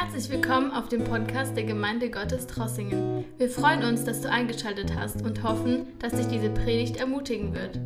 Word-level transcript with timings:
Herzlich 0.00 0.30
willkommen 0.30 0.70
auf 0.70 0.88
dem 0.88 1.02
Podcast 1.02 1.56
der 1.56 1.64
Gemeinde 1.64 2.08
Gottes 2.08 2.46
Trossingen. 2.46 3.24
Wir 3.36 3.50
freuen 3.50 3.82
uns, 3.82 4.04
dass 4.04 4.20
du 4.20 4.30
eingeschaltet 4.30 4.94
hast 4.94 5.22
und 5.22 5.42
hoffen, 5.42 5.88
dass 5.98 6.12
dich 6.12 6.28
diese 6.28 6.50
Predigt 6.50 6.98
ermutigen 6.98 7.52
wird. 7.52 7.80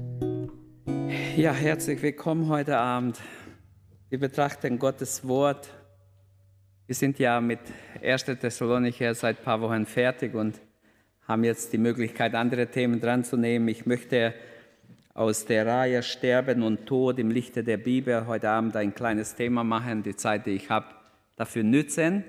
Ja, 1.38 1.54
herzlich 1.54 2.02
willkommen 2.02 2.50
heute 2.50 2.77
Abend. 2.77 3.18
Wir 4.11 4.20
betrachten 4.20 4.79
Gottes 4.79 5.27
Wort. 5.27 5.70
Wir 6.86 6.95
sind 6.95 7.18
ja 7.18 7.40
mit 7.40 7.61
1. 8.02 8.24
Thessalonicher 8.24 9.14
seit 9.14 9.38
ein 9.38 9.44
paar 9.44 9.62
Wochen 9.62 9.86
fertig 9.86 10.34
und 10.34 10.60
haben 11.26 11.44
jetzt 11.44 11.72
die 11.72 11.79
Möglichkeit, 11.79 12.34
andere 12.34 12.66
Themen 12.66 13.00
dran 13.00 13.24
zu 13.24 13.38
nehmen. 13.38 13.68
Ich 13.68 13.86
möchte 13.86 14.34
aus 15.14 15.46
der 15.46 15.66
Reihe 15.66 16.02
Sterben 16.02 16.62
und 16.62 16.84
Tod 16.84 17.18
im 17.18 17.30
Lichte 17.30 17.64
der 17.64 17.79
Bibel 17.79 18.27
heute 18.27 18.51
Abend 18.51 18.77
ein 18.77 18.95
kleines 18.95 19.34
Thema 19.34 19.65
machen. 19.65 20.02
Die 20.02 20.15
Zeit, 20.15 20.45
die 20.45 20.51
ich 20.51 20.69
habe, 20.69 20.88
dafür 21.42 21.64
nützen. 21.64 22.23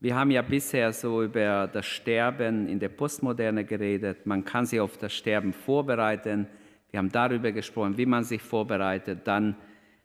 Wir 0.00 0.14
haben 0.16 0.30
ja 0.30 0.40
bisher 0.40 0.90
so 0.94 1.22
über 1.22 1.68
das 1.70 1.84
Sterben 1.84 2.66
in 2.66 2.78
der 2.78 2.88
Postmoderne 2.88 3.66
geredet. 3.66 4.24
Man 4.24 4.42
kann 4.42 4.64
sich 4.64 4.80
auf 4.80 4.96
das 4.96 5.12
Sterben 5.12 5.52
vorbereiten. 5.52 6.46
Wir 6.90 6.98
haben 6.98 7.12
darüber 7.12 7.52
gesprochen, 7.52 7.98
wie 7.98 8.06
man 8.06 8.24
sich 8.24 8.40
vorbereitet. 8.40 9.20
Dann 9.24 9.54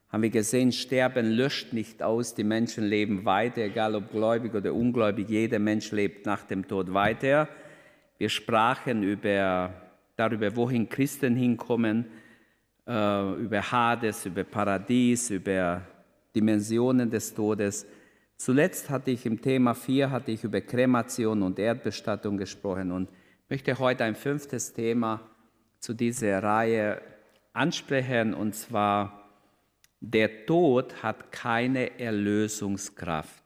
haben 0.10 0.24
wir 0.24 0.30
gesehen, 0.30 0.74
Sterben 0.74 1.32
löscht 1.32 1.72
nicht 1.72 2.04
aus. 2.04 2.36
Die 2.36 2.44
Menschen 2.44 2.84
leben 2.84 3.24
weiter, 3.24 3.62
egal 3.62 3.96
ob 3.96 4.12
gläubig 4.12 4.54
oder 4.54 4.74
ungläubig. 4.74 5.30
Jeder 5.30 5.60
Mensch 5.60 5.90
lebt 5.94 6.26
nach 6.26 6.44
dem 6.44 6.68
Tod 6.68 6.94
weiter. 6.94 7.48
Wir 8.18 8.28
sprachen 8.28 9.04
über, 9.04 9.74
darüber, 10.18 10.54
wohin 10.58 10.90
Christen 10.90 11.38
hinkommen, 11.38 12.08
äh, 12.86 13.34
über 13.36 13.72
Hades, 13.72 14.26
über 14.26 14.44
Paradies, 14.44 15.30
über 15.30 15.82
Dimensionen 16.36 17.10
des 17.10 17.34
Todes. 17.34 17.86
Zuletzt 18.42 18.90
hatte 18.90 19.12
ich 19.12 19.28
im 19.28 19.40
Thema 19.40 19.76
4 19.76 20.10
hatte 20.10 20.32
ich 20.32 20.44
über 20.44 20.62
Kremation 20.62 21.44
und 21.44 21.60
Erdbestattung 21.60 22.38
gesprochen 22.38 22.92
und 22.92 23.08
möchte 23.50 23.78
heute 23.78 24.04
ein 24.04 24.16
fünftes 24.16 24.74
Thema 24.74 25.22
zu 25.78 25.94
dieser 25.94 26.42
Reihe 26.42 27.00
ansprechen 27.54 28.34
und 28.34 28.56
zwar 28.56 29.30
der 30.00 30.48
Tod 30.48 31.04
hat 31.04 31.32
keine 31.32 32.00
Erlösungskraft. 32.00 33.44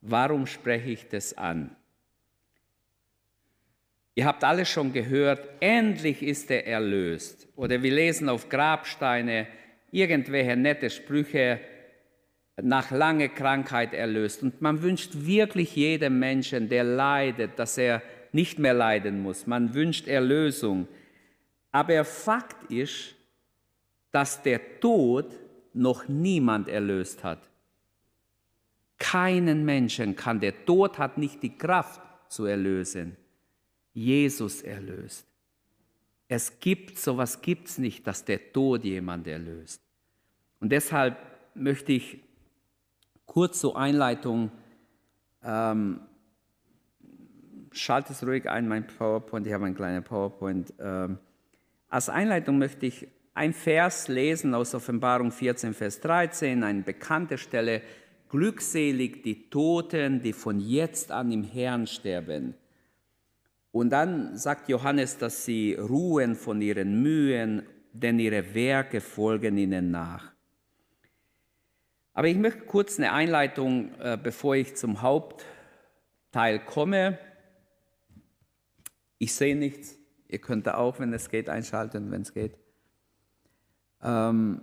Warum 0.00 0.48
spreche 0.48 0.90
ich 0.90 1.08
das 1.08 1.38
an? 1.38 1.76
Ihr 4.16 4.26
habt 4.26 4.42
alle 4.42 4.66
schon 4.66 4.92
gehört, 4.92 5.48
endlich 5.60 6.24
ist 6.24 6.50
er 6.50 6.66
erlöst. 6.66 7.46
Oder 7.54 7.80
wir 7.84 7.92
lesen 7.92 8.28
auf 8.28 8.48
Grabsteine, 8.48 9.46
irgendwelche 9.92 10.56
nette 10.56 10.90
Sprüche 10.90 11.60
nach 12.62 12.90
langer 12.90 13.28
Krankheit 13.28 13.92
erlöst. 13.92 14.42
Und 14.42 14.62
man 14.62 14.82
wünscht 14.82 15.10
wirklich 15.12 15.76
jedem 15.76 16.18
Menschen, 16.18 16.68
der 16.68 16.84
leidet, 16.84 17.58
dass 17.58 17.76
er 17.76 18.02
nicht 18.32 18.58
mehr 18.58 18.74
leiden 18.74 19.20
muss. 19.20 19.46
Man 19.46 19.74
wünscht 19.74 20.08
Erlösung. 20.08 20.88
Aber 21.72 22.04
Fakt 22.04 22.70
ist, 22.70 23.14
dass 24.10 24.42
der 24.42 24.80
Tod 24.80 25.34
noch 25.74 26.08
niemand 26.08 26.68
erlöst 26.68 27.22
hat. 27.22 27.50
Keinen 28.98 29.64
Menschen 29.64 30.16
kann. 30.16 30.40
Der 30.40 30.64
Tod 30.64 30.98
hat 30.98 31.18
nicht 31.18 31.42
die 31.42 31.56
Kraft 31.56 32.00
zu 32.28 32.46
erlösen. 32.46 33.16
Jesus 33.92 34.62
erlöst. 34.62 35.26
Es 36.28 36.58
gibt, 36.60 36.98
sowas 36.98 37.40
gibt 37.40 37.68
es 37.68 37.78
nicht, 37.78 38.06
dass 38.06 38.24
der 38.24 38.52
Tod 38.52 38.84
jemand 38.84 39.26
erlöst. 39.26 39.80
Und 40.60 40.70
deshalb 40.70 41.18
möchte 41.54 41.92
ich 41.92 42.18
kurz 43.26 43.60
zur 43.60 43.76
Einleitung, 43.76 44.50
ähm, 45.44 46.00
schalte 47.72 48.12
es 48.12 48.26
ruhig 48.26 48.48
ein, 48.48 48.68
mein 48.68 48.86
PowerPoint, 48.86 49.46
ich 49.46 49.52
habe 49.52 49.66
ein 49.66 49.74
kleiner 49.74 50.00
PowerPoint. 50.00 50.72
Ähm, 50.80 51.18
als 51.88 52.08
Einleitung 52.08 52.58
möchte 52.58 52.86
ich 52.86 53.06
ein 53.34 53.52
Vers 53.52 54.08
lesen 54.08 54.54
aus 54.54 54.74
Offenbarung 54.74 55.30
14, 55.30 55.74
Vers 55.74 56.00
13, 56.00 56.64
eine 56.64 56.82
bekannte 56.82 57.36
Stelle. 57.36 57.82
Glückselig 58.28 59.22
die 59.22 59.50
Toten, 59.50 60.22
die 60.22 60.32
von 60.32 60.58
jetzt 60.58 61.12
an 61.12 61.30
im 61.30 61.44
Herrn 61.44 61.86
sterben. 61.86 62.54
Und 63.70 63.90
dann 63.90 64.36
sagt 64.36 64.68
Johannes, 64.68 65.18
dass 65.18 65.44
sie 65.44 65.74
ruhen 65.74 66.34
von 66.34 66.60
ihren 66.62 67.02
Mühen, 67.02 67.62
denn 67.92 68.18
ihre 68.18 68.54
Werke 68.54 69.00
folgen 69.00 69.58
ihnen 69.58 69.90
nach. 69.90 70.35
Aber 72.16 72.28
ich 72.28 72.38
möchte 72.38 72.60
kurz 72.60 72.98
eine 72.98 73.12
Einleitung, 73.12 73.92
äh, 74.00 74.16
bevor 74.20 74.56
ich 74.56 74.74
zum 74.74 75.02
Hauptteil 75.02 76.58
komme. 76.64 77.18
Ich 79.18 79.34
sehe 79.34 79.54
nichts. 79.54 79.98
Ihr 80.26 80.38
könnt 80.38 80.66
da 80.66 80.76
auch, 80.76 80.98
wenn 80.98 81.12
es 81.12 81.28
geht, 81.28 81.50
einschalten, 81.50 82.10
wenn 82.10 82.22
es 82.22 82.32
geht. 82.32 82.56
Ähm, 84.02 84.62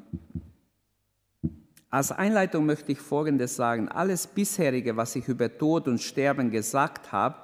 als 1.91 2.11
Einleitung 2.11 2.65
möchte 2.65 2.91
ich 2.91 2.97
Folgendes 2.97 3.55
sagen. 3.55 3.87
Alles 3.87 4.25
bisherige, 4.25 4.97
was 4.97 5.15
ich 5.15 5.27
über 5.27 5.55
Tod 5.55 5.87
und 5.87 6.01
Sterben 6.01 6.49
gesagt 6.49 7.11
habe, 7.11 7.37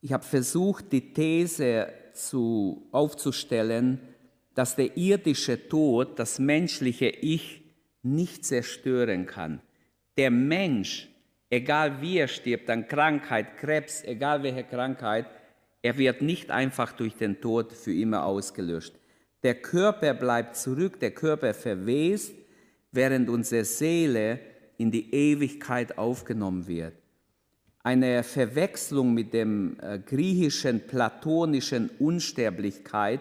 ich 0.00 0.14
habe 0.14 0.24
versucht, 0.24 0.90
die 0.90 1.12
These 1.12 1.92
zu, 2.14 2.88
aufzustellen, 2.92 4.00
dass 4.54 4.74
der 4.74 4.96
irdische 4.96 5.68
Tod 5.68 6.18
das 6.18 6.38
menschliche 6.38 7.08
Ich 7.10 7.67
nicht 8.02 8.44
zerstören 8.44 9.26
kann. 9.26 9.60
Der 10.16 10.30
Mensch, 10.30 11.08
egal 11.50 12.00
wie 12.00 12.18
er 12.18 12.28
stirbt, 12.28 12.68
an 12.70 12.88
Krankheit, 12.88 13.56
Krebs, 13.58 14.02
egal 14.04 14.42
welche 14.42 14.64
Krankheit, 14.64 15.26
er 15.82 15.96
wird 15.96 16.22
nicht 16.22 16.50
einfach 16.50 16.92
durch 16.92 17.14
den 17.14 17.40
Tod 17.40 17.72
für 17.72 17.94
immer 17.94 18.24
ausgelöscht. 18.24 18.94
Der 19.42 19.54
Körper 19.54 20.14
bleibt 20.14 20.56
zurück, 20.56 20.98
der 20.98 21.12
Körper 21.12 21.54
verwest, 21.54 22.34
während 22.90 23.28
unsere 23.28 23.64
Seele 23.64 24.40
in 24.76 24.90
die 24.90 25.14
Ewigkeit 25.14 25.98
aufgenommen 25.98 26.66
wird. 26.66 26.94
Eine 27.82 28.22
Verwechslung 28.22 29.14
mit 29.14 29.32
dem 29.32 29.76
äh, 29.80 29.98
griechischen 29.98 30.86
platonischen 30.86 31.90
Unsterblichkeit 31.98 33.20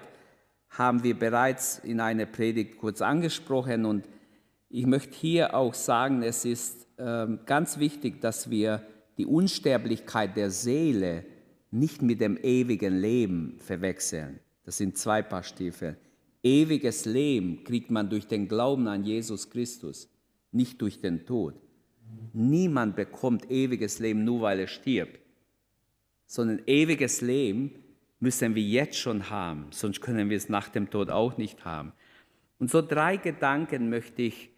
haben 0.70 1.04
wir 1.04 1.18
bereits 1.18 1.80
in 1.80 2.00
einer 2.00 2.26
Predigt 2.26 2.78
kurz 2.78 3.02
angesprochen 3.02 3.86
und 3.86 4.08
ich 4.69 4.85
möchte 4.85 5.16
hier 5.16 5.53
auch 5.55 5.73
sagen, 5.73 6.23
es 6.23 6.45
ist 6.45 6.88
ähm, 6.97 7.39
ganz 7.45 7.79
wichtig, 7.79 8.22
dass 8.22 8.50
wir 8.50 8.85
die 9.17 9.25
Unsterblichkeit 9.25 10.35
der 10.35 10.51
Seele 10.51 11.25
nicht 11.72 12.01
mit 12.01 12.22
dem 12.22 12.38
ewigen 12.38 13.00
Leben 13.00 13.55
verwechseln. 13.59 14.39
Das 14.66 14.78
sind 14.78 14.97
zwei 14.97 15.22
Paar 15.22 15.44
Stiefel. 15.44 15.97
Ewiges 16.44 17.05
Leben 17.05 17.63
kriegt 17.63 17.91
man 17.91 18.09
durch 18.09 18.28
den 18.28 18.47
Glauben 18.47 18.88
an 18.88 19.03
Jesus 19.03 19.50
Christus, 19.50 20.09
nicht 20.51 20.81
durch 20.81 21.01
den 21.01 21.25
Tod. 21.25 21.55
Niemand 22.34 22.95
bekommt 22.95 23.49
ewiges 23.49 23.99
Leben 23.99 24.23
nur, 24.23 24.41
weil 24.41 24.59
er 24.59 24.67
stirbt, 24.67 25.19
sondern 26.25 26.61
ewiges 26.67 27.22
Leben 27.22 27.72
müssen 28.19 28.55
wir 28.55 28.63
jetzt 28.63 28.97
schon 28.97 29.29
haben, 29.29 29.67
sonst 29.72 30.01
können 30.01 30.29
wir 30.29 30.38
es 30.38 30.49
nach 30.49 30.69
dem 30.69 30.89
Tod 30.89 31.09
auch 31.09 31.38
nicht 31.38 31.66
haben. 31.66 31.91
Und 32.59 32.72
so 32.72 32.81
drei 32.81 33.17
Gedanken 33.17 33.89
möchte 33.89 34.22
ich 34.22 34.49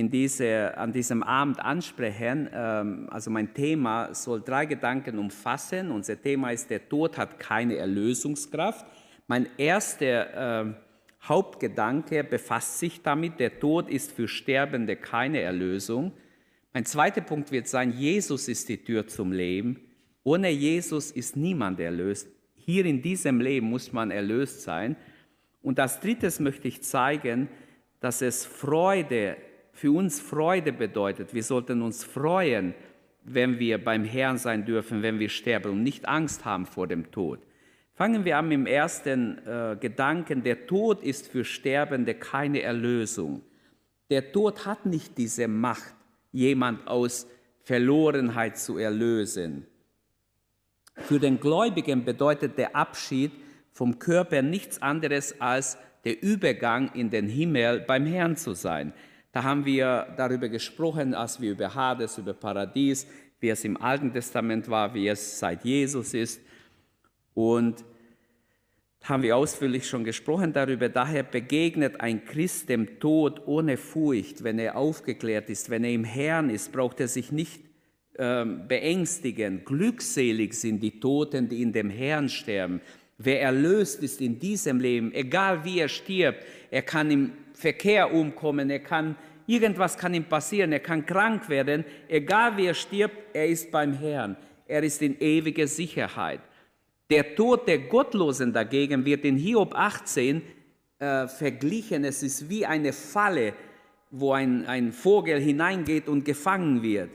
in 0.00 0.10
diese, 0.10 0.76
an 0.76 0.92
diesem 0.92 1.22
Abend 1.22 1.60
ansprechen. 1.60 2.48
Ähm, 2.52 3.08
also 3.10 3.30
mein 3.30 3.54
Thema 3.54 4.12
soll 4.14 4.40
drei 4.40 4.66
Gedanken 4.66 5.18
umfassen. 5.18 5.90
Unser 5.90 6.20
Thema 6.20 6.50
ist, 6.50 6.70
der 6.70 6.88
Tod 6.88 7.16
hat 7.18 7.38
keine 7.38 7.76
Erlösungskraft. 7.76 8.86
Mein 9.26 9.46
erster 9.58 10.64
äh, 10.64 10.74
Hauptgedanke 11.22 12.24
befasst 12.24 12.78
sich 12.78 13.02
damit, 13.02 13.38
der 13.38 13.60
Tod 13.60 13.90
ist 13.90 14.12
für 14.12 14.26
Sterbende 14.26 14.96
keine 14.96 15.40
Erlösung. 15.40 16.12
Mein 16.72 16.86
zweiter 16.86 17.20
Punkt 17.20 17.52
wird 17.52 17.68
sein, 17.68 17.92
Jesus 17.92 18.48
ist 18.48 18.68
die 18.68 18.82
Tür 18.82 19.06
zum 19.06 19.32
Leben. 19.32 19.80
Ohne 20.22 20.50
Jesus 20.50 21.10
ist 21.10 21.36
niemand 21.36 21.78
erlöst. 21.78 22.28
Hier 22.54 22.86
in 22.86 23.02
diesem 23.02 23.40
Leben 23.40 23.68
muss 23.68 23.92
man 23.92 24.10
erlöst 24.10 24.62
sein. 24.62 24.96
Und 25.62 25.78
als 25.78 26.00
drittes 26.00 26.40
möchte 26.40 26.68
ich 26.68 26.82
zeigen, 26.82 27.48
dass 28.00 28.22
es 28.22 28.46
Freude 28.46 29.36
für 29.80 29.92
uns 29.92 30.20
Freude 30.20 30.74
bedeutet. 30.74 31.32
Wir 31.32 31.42
sollten 31.42 31.80
uns 31.80 32.04
freuen, 32.04 32.74
wenn 33.24 33.58
wir 33.58 33.82
beim 33.82 34.04
Herrn 34.04 34.36
sein 34.36 34.66
dürfen, 34.66 35.02
wenn 35.02 35.18
wir 35.18 35.30
sterben 35.30 35.72
und 35.72 35.82
nicht 35.82 36.06
Angst 36.06 36.44
haben 36.44 36.66
vor 36.66 36.86
dem 36.86 37.10
Tod. 37.10 37.40
Fangen 37.94 38.26
wir 38.26 38.36
an 38.36 38.48
mit 38.48 38.58
dem 38.58 38.66
ersten 38.66 39.38
äh, 39.46 39.78
Gedanken. 39.80 40.42
Der 40.42 40.66
Tod 40.66 41.02
ist 41.02 41.28
für 41.28 41.46
Sterbende 41.46 42.12
keine 42.12 42.60
Erlösung. 42.60 43.40
Der 44.10 44.32
Tod 44.32 44.66
hat 44.66 44.84
nicht 44.84 45.16
diese 45.16 45.48
Macht, 45.48 45.94
jemand 46.30 46.86
aus 46.86 47.26
Verlorenheit 47.62 48.58
zu 48.58 48.76
erlösen. 48.76 49.66
Für 50.94 51.18
den 51.18 51.40
Gläubigen 51.40 52.04
bedeutet 52.04 52.58
der 52.58 52.76
Abschied 52.76 53.32
vom 53.72 53.98
Körper 53.98 54.42
nichts 54.42 54.82
anderes 54.82 55.40
als 55.40 55.78
der 56.04 56.22
Übergang 56.22 56.92
in 56.92 57.08
den 57.08 57.30
Himmel 57.30 57.80
beim 57.80 58.04
Herrn 58.04 58.36
zu 58.36 58.52
sein. 58.52 58.92
Da 59.32 59.44
haben 59.44 59.64
wir 59.64 60.12
darüber 60.16 60.48
gesprochen, 60.48 61.14
als 61.14 61.40
wir 61.40 61.52
über 61.52 61.74
Hades, 61.74 62.18
über 62.18 62.34
Paradies, 62.34 63.06
wie 63.38 63.48
es 63.48 63.64
im 63.64 63.80
Alten 63.80 64.12
Testament 64.12 64.68
war, 64.68 64.92
wie 64.94 65.08
es 65.08 65.38
seit 65.38 65.64
Jesus 65.64 66.14
ist. 66.14 66.40
Und 67.34 67.84
haben 69.02 69.22
wir 69.22 69.36
ausführlich 69.36 69.88
schon 69.88 70.04
gesprochen 70.04 70.52
darüber. 70.52 70.88
Daher 70.88 71.22
begegnet 71.22 72.00
ein 72.00 72.24
Christ 72.24 72.68
dem 72.68 72.98
Tod 72.98 73.46
ohne 73.46 73.76
Furcht, 73.76 74.44
wenn 74.44 74.58
er 74.58 74.76
aufgeklärt 74.76 75.48
ist, 75.48 75.70
wenn 75.70 75.84
er 75.84 75.92
im 75.92 76.04
Herrn 76.04 76.50
ist, 76.50 76.72
braucht 76.72 77.00
er 77.00 77.08
sich 77.08 77.32
nicht 77.32 77.62
äh, 78.14 78.44
beängstigen. 78.44 79.64
Glückselig 79.64 80.54
sind 80.54 80.82
die 80.82 81.00
Toten, 81.00 81.48
die 81.48 81.62
in 81.62 81.72
dem 81.72 81.88
Herrn 81.88 82.28
sterben. 82.28 82.80
Wer 83.16 83.40
erlöst 83.40 84.02
ist 84.02 84.20
in 84.20 84.38
diesem 84.38 84.80
Leben, 84.80 85.12
egal 85.12 85.64
wie 85.64 85.78
er 85.78 85.88
stirbt, 85.88 86.44
er 86.70 86.82
kann 86.82 87.10
im 87.10 87.32
Verkehr 87.60 88.12
umkommen, 88.12 88.70
er 88.70 88.80
kann 88.80 89.16
irgendwas 89.46 89.98
kann 89.98 90.14
ihm 90.14 90.24
passieren, 90.24 90.72
er 90.72 90.80
kann 90.80 91.04
krank 91.04 91.48
werden, 91.48 91.84
egal 92.08 92.56
wie 92.56 92.66
er 92.66 92.74
stirbt, 92.74 93.16
er 93.32 93.46
ist 93.48 93.70
beim 93.70 93.92
Herrn. 93.92 94.36
Er 94.66 94.82
ist 94.84 95.02
in 95.02 95.20
ewiger 95.20 95.66
Sicherheit. 95.66 96.40
Der 97.10 97.34
Tod 97.34 97.66
der 97.66 97.78
Gottlosen 97.78 98.52
dagegen 98.52 99.04
wird 99.04 99.24
in 99.24 99.36
Hiob 99.36 99.74
18 99.74 100.42
äh, 101.00 101.26
verglichen. 101.26 102.04
Es 102.04 102.22
ist 102.22 102.48
wie 102.48 102.64
eine 102.64 102.92
Falle, 102.92 103.54
wo 104.12 104.32
ein, 104.32 104.64
ein 104.66 104.92
Vogel 104.92 105.40
hineingeht 105.40 106.06
und 106.06 106.24
gefangen 106.24 106.82
wird. 106.82 107.10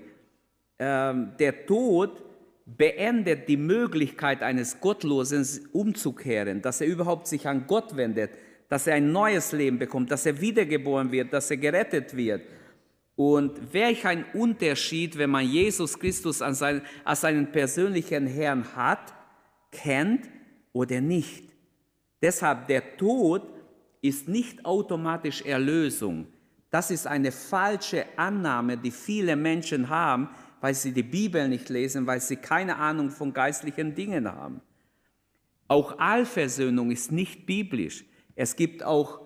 Ähm, 0.79 1.31
der 1.39 1.65
Tod 1.65 2.21
beendet 2.65 3.47
die 3.47 3.57
Möglichkeit 3.57 4.41
eines 4.41 4.81
Gottlosen 4.81 5.47
umzukehren, 5.71 6.61
dass 6.61 6.81
er 6.81 6.87
überhaupt 6.87 7.27
sich 7.27 7.47
an 7.47 7.65
Gott 7.67 7.95
wendet, 7.95 8.31
dass 8.69 8.87
er 8.87 8.95
ein 8.95 9.11
neues 9.11 9.51
Leben 9.51 9.77
bekommt, 9.77 10.11
dass 10.11 10.25
er 10.25 10.39
wiedergeboren 10.39 11.11
wird, 11.11 11.31
dass 11.33 11.51
er 11.51 11.57
gerettet 11.57 12.15
wird. 12.15 12.41
Und 13.15 13.73
welch 13.73 14.05
ein 14.05 14.25
Unterschied, 14.33 15.17
wenn 15.17 15.29
man 15.29 15.45
Jesus 15.45 15.97
Christus 15.97 16.41
als 16.41 16.59
seinen, 16.59 16.81
als 17.03 17.21
seinen 17.21 17.51
persönlichen 17.51 18.27
Herrn 18.27 18.75
hat, 18.75 19.13
kennt 19.71 20.29
oder 20.73 20.99
nicht. 20.99 21.43
Deshalb 22.21 22.67
der 22.67 22.97
Tod 22.97 23.43
ist 24.01 24.27
nicht 24.27 24.65
automatisch 24.65 25.41
Erlösung. 25.41 26.27
Das 26.69 26.91
ist 26.91 27.07
eine 27.07 27.31
falsche 27.31 28.05
Annahme, 28.17 28.77
die 28.77 28.91
viele 28.91 29.35
Menschen 29.35 29.87
haben, 29.89 30.29
weil 30.59 30.73
sie 30.73 30.91
die 30.91 31.03
Bibel 31.03 31.47
nicht 31.47 31.69
lesen, 31.69 32.05
weil 32.05 32.19
sie 32.19 32.35
keine 32.35 32.75
Ahnung 32.75 33.09
von 33.09 33.31
geistlichen 33.31 33.95
Dingen 33.95 34.29
haben. 34.29 34.61
Auch 35.67 35.97
Allversöhnung 35.99 36.91
ist 36.91 37.11
nicht 37.11 37.45
biblisch. 37.45 38.03
Es 38.35 38.55
gibt 38.55 38.83
auch 38.83 39.21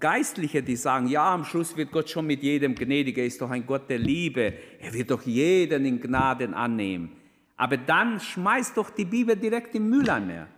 Geistliche, 0.00 0.62
die 0.62 0.74
sagen, 0.74 1.06
ja, 1.06 1.32
am 1.32 1.44
Schluss 1.44 1.76
wird 1.76 1.92
Gott 1.92 2.10
schon 2.10 2.26
mit 2.26 2.42
jedem 2.42 2.74
gnädig, 2.74 3.18
er 3.18 3.26
ist 3.26 3.40
doch 3.40 3.50
ein 3.50 3.66
Gott 3.66 3.88
der 3.88 3.98
Liebe, 3.98 4.54
er 4.80 4.92
wird 4.92 5.10
doch 5.10 5.22
jeden 5.22 5.84
in 5.84 6.00
Gnaden 6.00 6.54
annehmen. 6.54 7.12
Aber 7.56 7.76
dann 7.76 8.18
schmeißt 8.18 8.76
doch 8.76 8.90
die 8.90 9.04
Bibel 9.04 9.36
direkt 9.36 9.74
im 9.76 9.88
Mülleimer, 9.88 10.48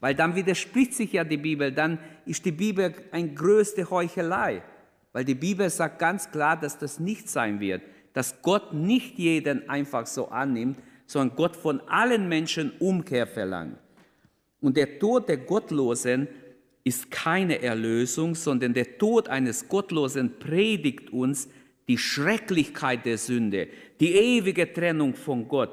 weil 0.00 0.14
dann 0.14 0.34
widerspricht 0.34 0.92
sich 0.92 1.12
ja 1.12 1.22
die 1.22 1.36
Bibel, 1.36 1.70
dann 1.70 1.98
ist 2.26 2.44
die 2.44 2.52
Bibel 2.52 2.92
eine 3.12 3.32
größte 3.32 3.88
Heuchelei, 3.88 4.62
weil 5.12 5.24
die 5.24 5.36
Bibel 5.36 5.70
sagt 5.70 6.00
ganz 6.00 6.30
klar, 6.30 6.58
dass 6.58 6.76
das 6.76 6.98
nicht 6.98 7.28
sein 7.28 7.60
wird, 7.60 7.82
dass 8.12 8.42
Gott 8.42 8.74
nicht 8.74 9.18
jeden 9.18 9.68
einfach 9.68 10.06
so 10.06 10.28
annimmt, 10.28 10.78
sondern 11.06 11.36
Gott 11.36 11.54
von 11.54 11.80
allen 11.82 12.28
Menschen 12.28 12.72
Umkehr 12.80 13.26
verlangt. 13.26 13.78
Und 14.60 14.76
der 14.76 14.98
Tod 14.98 15.28
der 15.28 15.36
Gottlosen 15.36 16.26
ist 16.84 17.10
keine 17.10 17.62
Erlösung, 17.62 18.34
sondern 18.34 18.74
der 18.74 18.98
Tod 18.98 19.28
eines 19.28 19.68
Gottlosen 19.68 20.38
predigt 20.38 21.10
uns 21.10 21.48
die 21.88 21.98
Schrecklichkeit 21.98 23.06
der 23.06 23.18
Sünde, 23.18 23.68
die 24.00 24.14
ewige 24.14 24.70
Trennung 24.70 25.14
von 25.14 25.48
Gott, 25.48 25.70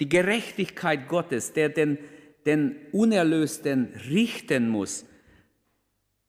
die 0.00 0.08
Gerechtigkeit 0.08 1.08
Gottes, 1.08 1.52
der 1.54 1.70
den, 1.70 1.98
den 2.44 2.76
Unerlösten 2.92 3.88
richten 4.10 4.68
muss. 4.68 5.06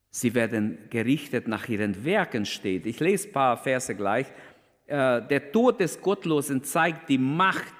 Sie 0.10 0.34
werden 0.34 0.77
gerichtet 0.89 1.48
nach 1.48 1.69
ihren 1.69 2.04
Werken 2.04 2.45
steht. 2.45 2.86
Ich 2.86 3.00
lese 3.00 3.30
ein 3.30 3.34
paar 3.34 3.57
Verse 3.57 3.95
gleich. 3.95 4.27
Äh, 4.88 5.22
der 5.22 5.51
Tod 5.54 5.80
des 5.80 6.01
Gottlosen 6.01 6.63
zeigt 6.63 7.07
die 7.07 7.18
Macht 7.18 7.74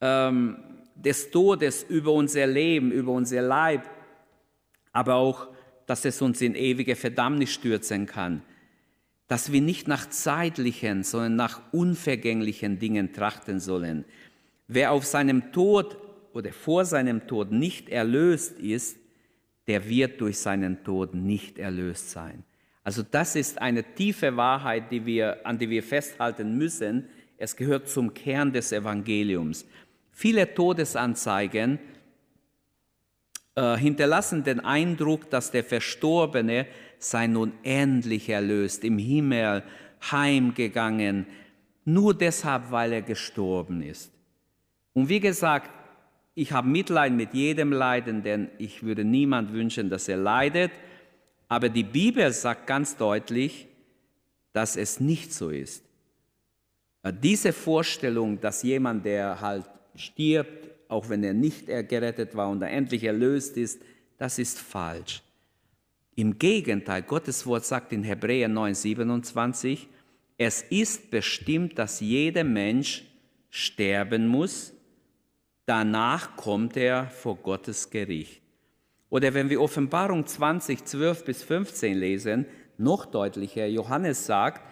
ähm, 0.00 0.56
des 0.96 1.30
Todes 1.30 1.84
über 1.84 2.12
unser 2.12 2.46
Leben, 2.46 2.90
über 2.90 3.12
unser 3.12 3.42
Leib, 3.42 3.88
aber 4.92 5.14
auch 5.14 5.48
dass 5.86 6.04
es 6.04 6.20
uns 6.20 6.40
in 6.40 6.54
ewige 6.54 6.96
Verdammnis 6.96 7.52
stürzen 7.52 8.06
kann, 8.06 8.42
dass 9.28 9.52
wir 9.52 9.60
nicht 9.60 9.88
nach 9.88 10.08
zeitlichen, 10.08 11.02
sondern 11.02 11.36
nach 11.36 11.60
unvergänglichen 11.72 12.78
Dingen 12.78 13.12
trachten 13.12 13.60
sollen. 13.60 14.04
Wer 14.68 14.92
auf 14.92 15.04
seinem 15.04 15.52
Tod 15.52 15.96
oder 16.32 16.52
vor 16.52 16.84
seinem 16.84 17.26
Tod 17.26 17.50
nicht 17.52 17.88
erlöst 17.88 18.58
ist, 18.58 18.98
der 19.66 19.88
wird 19.88 20.20
durch 20.20 20.38
seinen 20.38 20.84
Tod 20.84 21.14
nicht 21.14 21.58
erlöst 21.58 22.10
sein. 22.10 22.44
Also 22.84 23.02
das 23.02 23.34
ist 23.34 23.60
eine 23.60 23.82
tiefe 23.82 24.36
Wahrheit, 24.36 24.92
die 24.92 25.04
wir, 25.06 25.44
an 25.44 25.58
die 25.58 25.68
wir 25.70 25.82
festhalten 25.82 26.56
müssen. 26.56 27.08
Es 27.36 27.56
gehört 27.56 27.88
zum 27.88 28.14
Kern 28.14 28.52
des 28.52 28.70
Evangeliums. 28.70 29.66
Viele 30.12 30.54
Todesanzeigen 30.54 31.80
äh, 33.56 33.76
hinterlassen 33.76 34.44
den 34.44 34.60
Eindruck, 34.60 35.30
dass 35.30 35.50
der 35.50 35.64
Verstorbene 35.64 36.66
sei 36.98 37.26
nun 37.26 37.52
endlich 37.62 38.28
erlöst, 38.28 38.84
im 38.84 38.98
Himmel 38.98 39.62
heimgegangen, 40.10 41.26
nur 41.84 42.14
deshalb, 42.14 42.70
weil 42.70 42.92
er 42.92 43.02
gestorben 43.02 43.82
ist. 43.82 44.12
Und 44.92 45.08
wie 45.08 45.20
gesagt, 45.20 45.70
ich 46.34 46.52
habe 46.52 46.68
Mitleid 46.68 47.12
mit 47.12 47.32
jedem 47.32 47.72
Leiden, 47.72 48.22
denn 48.22 48.50
ich 48.58 48.82
würde 48.82 49.04
niemand 49.04 49.52
wünschen, 49.52 49.88
dass 49.88 50.06
er 50.06 50.18
leidet. 50.18 50.72
Aber 51.48 51.68
die 51.70 51.84
Bibel 51.84 52.30
sagt 52.32 52.66
ganz 52.66 52.96
deutlich, 52.96 53.68
dass 54.52 54.76
es 54.76 55.00
nicht 55.00 55.32
so 55.32 55.50
ist. 55.50 55.82
Äh, 57.02 57.12
diese 57.12 57.52
Vorstellung, 57.52 58.40
dass 58.40 58.62
jemand, 58.62 59.06
der 59.06 59.40
halt 59.40 59.64
stirbt, 59.94 60.75
auch 60.88 61.08
wenn 61.08 61.22
er 61.24 61.34
nicht 61.34 61.66
gerettet 61.66 62.34
war 62.36 62.48
und 62.48 62.62
er 62.62 62.70
endlich 62.70 63.04
erlöst 63.04 63.56
ist, 63.56 63.82
das 64.18 64.38
ist 64.38 64.58
falsch. 64.58 65.22
Im 66.14 66.38
Gegenteil, 66.38 67.02
Gottes 67.02 67.46
Wort 67.46 67.64
sagt 67.64 67.92
in 67.92 68.02
Hebräer 68.02 68.48
9, 68.48 68.74
27, 68.74 69.88
es 70.38 70.62
ist 70.62 71.10
bestimmt, 71.10 71.78
dass 71.78 72.00
jeder 72.00 72.44
Mensch 72.44 73.04
sterben 73.50 74.26
muss, 74.26 74.72
danach 75.66 76.36
kommt 76.36 76.76
er 76.76 77.08
vor 77.08 77.36
Gottes 77.36 77.90
Gericht. 77.90 78.42
Oder 79.08 79.34
wenn 79.34 79.50
wir 79.50 79.60
Offenbarung 79.60 80.26
20, 80.26 80.84
12 80.84 81.24
bis 81.24 81.42
15 81.42 81.96
lesen, 81.96 82.46
noch 82.78 83.06
deutlicher, 83.06 83.66
Johannes 83.66 84.26
sagt, 84.26 84.62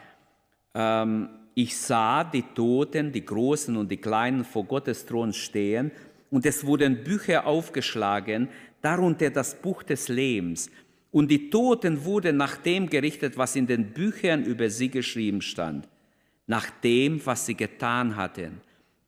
ähm, 0.74 1.28
ich 1.54 1.76
sah 1.76 2.24
die 2.24 2.42
Toten, 2.42 3.12
die 3.12 3.24
Großen 3.24 3.76
und 3.76 3.90
die 3.90 3.96
Kleinen 3.96 4.44
vor 4.44 4.64
Gottes 4.64 5.06
Thron 5.06 5.32
stehen 5.32 5.92
und 6.30 6.44
es 6.46 6.66
wurden 6.66 7.04
Bücher 7.04 7.46
aufgeschlagen, 7.46 8.48
darunter 8.82 9.30
das 9.30 9.54
Buch 9.54 9.82
des 9.82 10.08
Lebens. 10.08 10.70
Und 11.12 11.30
die 11.30 11.48
Toten 11.48 12.04
wurden 12.04 12.36
nach 12.36 12.56
dem 12.56 12.90
gerichtet, 12.90 13.38
was 13.38 13.54
in 13.54 13.68
den 13.68 13.92
Büchern 13.92 14.42
über 14.42 14.68
sie 14.68 14.88
geschrieben 14.88 15.40
stand, 15.40 15.88
nach 16.48 16.68
dem, 16.82 17.24
was 17.24 17.46
sie 17.46 17.54
getan 17.54 18.16
hatten. 18.16 18.60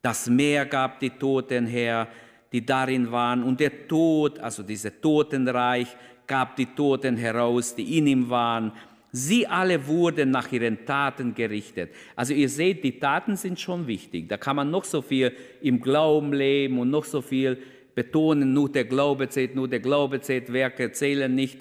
Das 0.03 0.29
Meer 0.29 0.67
gab 0.67 1.01
die 1.01 1.11
Toten 1.11 1.67
her, 1.67 2.07
die 2.53 2.65
darin 2.65 3.11
waren, 3.11 3.43
und 3.43 3.59
der 3.59 3.89
Tod, 3.89 4.39
also 4.39 4.63
dieses 4.63 4.93
Totenreich, 5.01 5.97
gab 6.29 6.55
die 6.55 6.67
Toten 6.67 7.17
heraus, 7.17 7.75
die 7.75 7.99
in 7.99 8.07
ihm 8.07 8.31
waren. 8.31 8.71
Sie 9.19 9.47
alle 9.47 9.87
wurden 9.87 10.31
nach 10.31 10.53
ihren 10.53 10.85
Taten 10.85 11.35
gerichtet. 11.35 11.91
Also 12.17 12.35
ihr 12.35 12.51
seht, 12.51 12.85
die 12.85 12.99
Taten 12.99 13.35
sind 13.37 13.59
schon 13.59 13.87
wichtig. 13.87 14.29
Da 14.29 14.37
kann 14.37 14.57
man 14.57 14.71
noch 14.71 14.85
so 14.85 15.01
viel 15.01 15.33
im 15.63 15.81
Glauben 15.81 16.35
leben 16.35 16.79
und 16.79 16.91
noch 16.91 17.05
so 17.05 17.23
viel 17.23 17.57
betonen, 17.95 18.53
nur 18.53 18.71
der 18.71 18.85
Glaube 18.85 19.31
zählt, 19.31 19.55
nur 19.55 19.69
der 19.69 19.81
Glaube 19.81 20.21
zählt, 20.21 20.53
Werke 20.53 20.93
zählen 20.93 21.35
nicht. 21.35 21.59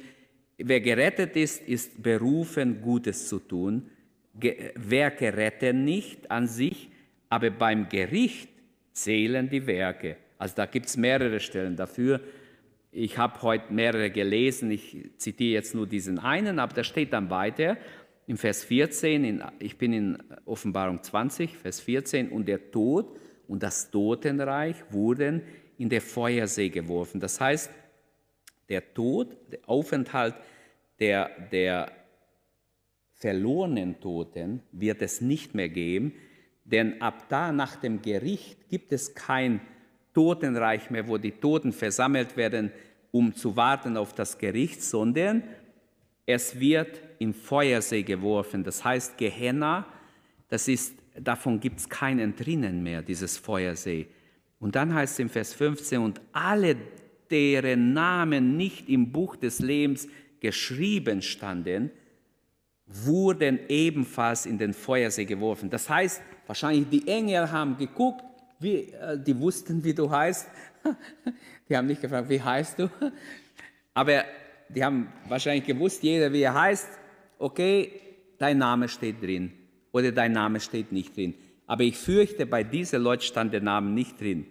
Wer 0.57 0.81
gerettet 0.81 1.37
ist, 1.37 1.65
ist 1.65 2.03
berufen, 2.03 2.81
Gutes 2.81 3.29
zu 3.29 3.39
tun. 3.39 3.89
Werke 4.33 5.37
retten 5.37 5.85
nicht 5.85 6.29
an 6.29 6.47
sich, 6.47 6.89
aber 7.29 7.51
beim 7.51 7.87
Gericht 7.87 8.49
zählen 8.91 9.49
die 9.49 9.65
Werke. 9.65 10.17
Also 10.37 10.55
da 10.57 10.65
gibt 10.65 10.87
es 10.87 10.97
mehrere 10.97 11.39
Stellen 11.39 11.77
dafür. 11.77 12.19
Ich 12.97 13.17
habe 13.17 13.41
heute 13.41 13.73
mehrere 13.73 14.09
gelesen, 14.09 14.71
ich 14.71 15.11
zitiere 15.17 15.55
jetzt 15.55 15.75
nur 15.75 15.85
diesen 15.85 16.17
einen, 16.17 16.59
aber 16.59 16.73
da 16.73 16.81
steht 16.81 17.11
dann 17.11 17.29
weiter 17.29 17.75
im 18.25 18.37
Vers 18.37 18.63
14, 18.63 19.25
in, 19.25 19.43
ich 19.59 19.77
bin 19.77 19.91
in 19.91 20.23
Offenbarung 20.45 21.03
20, 21.03 21.57
Vers 21.57 21.81
14, 21.81 22.29
und 22.29 22.47
der 22.47 22.71
Tod 22.71 23.19
und 23.49 23.63
das 23.63 23.91
Totenreich 23.91 24.77
wurden 24.91 25.41
in 25.77 25.89
der 25.89 25.99
Feuersee 25.99 26.69
geworfen. 26.69 27.19
Das 27.19 27.41
heißt, 27.41 27.69
der 28.69 28.93
Tod, 28.93 29.35
der 29.51 29.59
Aufenthalt 29.67 30.35
der, 30.97 31.31
der 31.51 31.91
verlorenen 33.11 33.99
Toten 33.99 34.63
wird 34.71 35.01
es 35.01 35.19
nicht 35.19 35.53
mehr 35.53 35.67
geben, 35.67 36.13
denn 36.63 37.01
ab 37.01 37.27
da 37.27 37.51
nach 37.51 37.75
dem 37.75 38.01
Gericht 38.01 38.69
gibt 38.69 38.93
es 38.93 39.15
kein 39.15 39.59
Totenreich 40.15 40.89
mehr, 40.89 41.07
wo 41.07 41.19
die 41.19 41.33
Toten 41.33 41.71
versammelt 41.71 42.35
werden, 42.35 42.71
um 43.11 43.35
zu 43.35 43.55
warten 43.55 43.97
auf 43.97 44.13
das 44.13 44.37
Gericht, 44.37 44.81
sondern 44.81 45.43
es 46.25 46.59
wird 46.59 46.99
im 47.19 47.33
Feuersee 47.33 48.01
geworfen. 48.01 48.63
Das 48.63 48.83
heißt, 48.83 49.17
Gehenna, 49.17 49.85
das 50.47 50.67
ist, 50.67 50.95
davon 51.19 51.59
gibt 51.59 51.79
es 51.79 51.89
kein 51.89 52.17
Entrinnen 52.17 52.81
mehr, 52.81 53.03
dieses 53.03 53.37
Feuersee. 53.37 54.07
Und 54.59 54.75
dann 54.75 54.93
heißt 54.93 55.13
es 55.13 55.19
im 55.19 55.29
Vers 55.29 55.53
15, 55.53 55.99
und 55.99 56.21
alle, 56.31 56.75
deren 57.29 57.93
Namen 57.93 58.57
nicht 58.57 58.89
im 58.89 59.11
Buch 59.11 59.35
des 59.35 59.59
Lebens 59.59 60.07
geschrieben 60.39 61.21
standen, 61.21 61.91
wurden 62.87 63.59
ebenfalls 63.67 64.45
in 64.45 64.57
den 64.57 64.73
Feuersee 64.73 65.25
geworfen. 65.25 65.69
Das 65.69 65.89
heißt, 65.89 66.21
wahrscheinlich 66.47 66.87
die 66.89 67.07
Engel 67.07 67.51
haben 67.51 67.77
geguckt, 67.77 68.23
wie, 68.59 68.91
äh, 68.91 69.17
die 69.17 69.37
wussten, 69.39 69.83
wie 69.83 69.93
du 69.93 70.09
heißt. 70.09 70.47
Die 71.67 71.75
haben 71.75 71.87
nicht 71.87 72.01
gefragt, 72.01 72.29
wie 72.29 72.41
heißt 72.41 72.77
du? 72.77 72.89
Aber 73.95 74.23
die 74.69 74.83
haben 74.83 75.11
wahrscheinlich 75.27 75.65
gewusst, 75.65 76.03
jeder, 76.03 76.31
wie 76.31 76.41
er 76.41 76.53
heißt. 76.53 76.87
Okay, 77.39 77.91
dein 78.37 78.57
Name 78.59 78.87
steht 78.87 79.21
drin 79.21 79.51
oder 79.91 80.11
dein 80.11 80.31
Name 80.31 80.59
steht 80.59 80.91
nicht 80.91 81.15
drin. 81.15 81.33
Aber 81.67 81.83
ich 81.83 81.97
fürchte, 81.97 82.45
bei 82.45 82.63
diesen 82.63 83.01
Leuten 83.01 83.23
stand 83.23 83.53
der 83.53 83.61
Name 83.61 83.89
nicht 83.89 84.19
drin, 84.19 84.45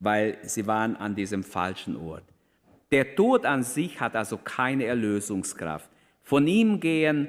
weil 0.00 0.38
sie 0.42 0.66
waren 0.66 0.96
an 0.96 1.14
diesem 1.14 1.44
falschen 1.44 1.96
Ort. 1.96 2.24
Der 2.90 3.14
Tod 3.14 3.44
an 3.44 3.62
sich 3.62 4.00
hat 4.00 4.16
also 4.16 4.38
keine 4.38 4.84
Erlösungskraft. 4.84 5.90
Von 6.22 6.46
ihm 6.46 6.80
gehen 6.80 7.28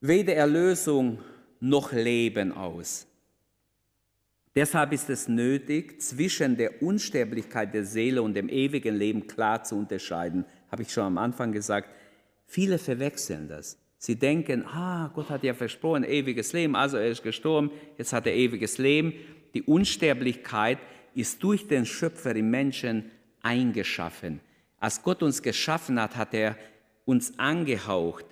weder 0.00 0.34
Erlösung 0.34 1.18
noch 1.60 1.92
Leben 1.92 2.52
aus. 2.52 3.06
Deshalb 4.60 4.92
ist 4.92 5.08
es 5.08 5.26
nötig, 5.26 6.02
zwischen 6.02 6.54
der 6.54 6.82
Unsterblichkeit 6.82 7.72
der 7.72 7.86
Seele 7.86 8.20
und 8.20 8.34
dem 8.34 8.50
ewigen 8.50 8.94
Leben 8.94 9.26
klar 9.26 9.64
zu 9.64 9.74
unterscheiden. 9.74 10.44
Habe 10.70 10.82
ich 10.82 10.92
schon 10.92 11.04
am 11.04 11.16
Anfang 11.16 11.50
gesagt. 11.50 11.88
Viele 12.44 12.76
verwechseln 12.76 13.48
das. 13.48 13.78
Sie 13.96 14.16
denken, 14.16 14.66
ah, 14.66 15.10
Gott 15.14 15.30
hat 15.30 15.44
ja 15.44 15.54
versprochen, 15.54 16.04
ewiges 16.04 16.52
Leben, 16.52 16.76
also 16.76 16.98
er 16.98 17.08
ist 17.08 17.22
gestorben, 17.22 17.70
jetzt 17.96 18.12
hat 18.12 18.26
er 18.26 18.34
ewiges 18.34 18.76
Leben. 18.76 19.14
Die 19.54 19.62
Unsterblichkeit 19.62 20.76
ist 21.14 21.42
durch 21.42 21.66
den 21.66 21.86
Schöpfer 21.86 22.36
im 22.36 22.50
Menschen 22.50 23.10
eingeschaffen. 23.40 24.40
Als 24.78 25.02
Gott 25.02 25.22
uns 25.22 25.40
geschaffen 25.40 25.98
hat, 25.98 26.16
hat 26.16 26.34
er 26.34 26.58
uns 27.06 27.38
angehaucht. 27.38 28.26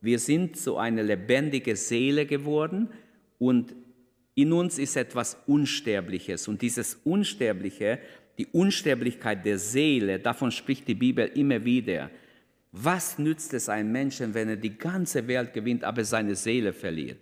Wir 0.00 0.18
sind 0.18 0.56
so 0.56 0.78
eine 0.78 1.02
lebendige 1.02 1.76
Seele 1.76 2.24
geworden 2.24 2.88
und 3.38 3.74
in 4.34 4.52
uns 4.52 4.78
ist 4.78 4.96
etwas 4.96 5.36
Unsterbliches. 5.46 6.48
Und 6.48 6.62
dieses 6.62 6.96
Unsterbliche, 7.04 8.00
die 8.38 8.46
Unsterblichkeit 8.46 9.44
der 9.44 9.58
Seele, 9.58 10.18
davon 10.18 10.50
spricht 10.50 10.88
die 10.88 10.94
Bibel 10.94 11.30
immer 11.34 11.64
wieder. 11.64 12.10
Was 12.72 13.18
nützt 13.18 13.54
es 13.54 13.68
einem 13.68 13.92
Menschen, 13.92 14.34
wenn 14.34 14.48
er 14.48 14.56
die 14.56 14.76
ganze 14.76 15.28
Welt 15.28 15.52
gewinnt, 15.52 15.84
aber 15.84 16.04
seine 16.04 16.34
Seele 16.34 16.72
verliert? 16.72 17.18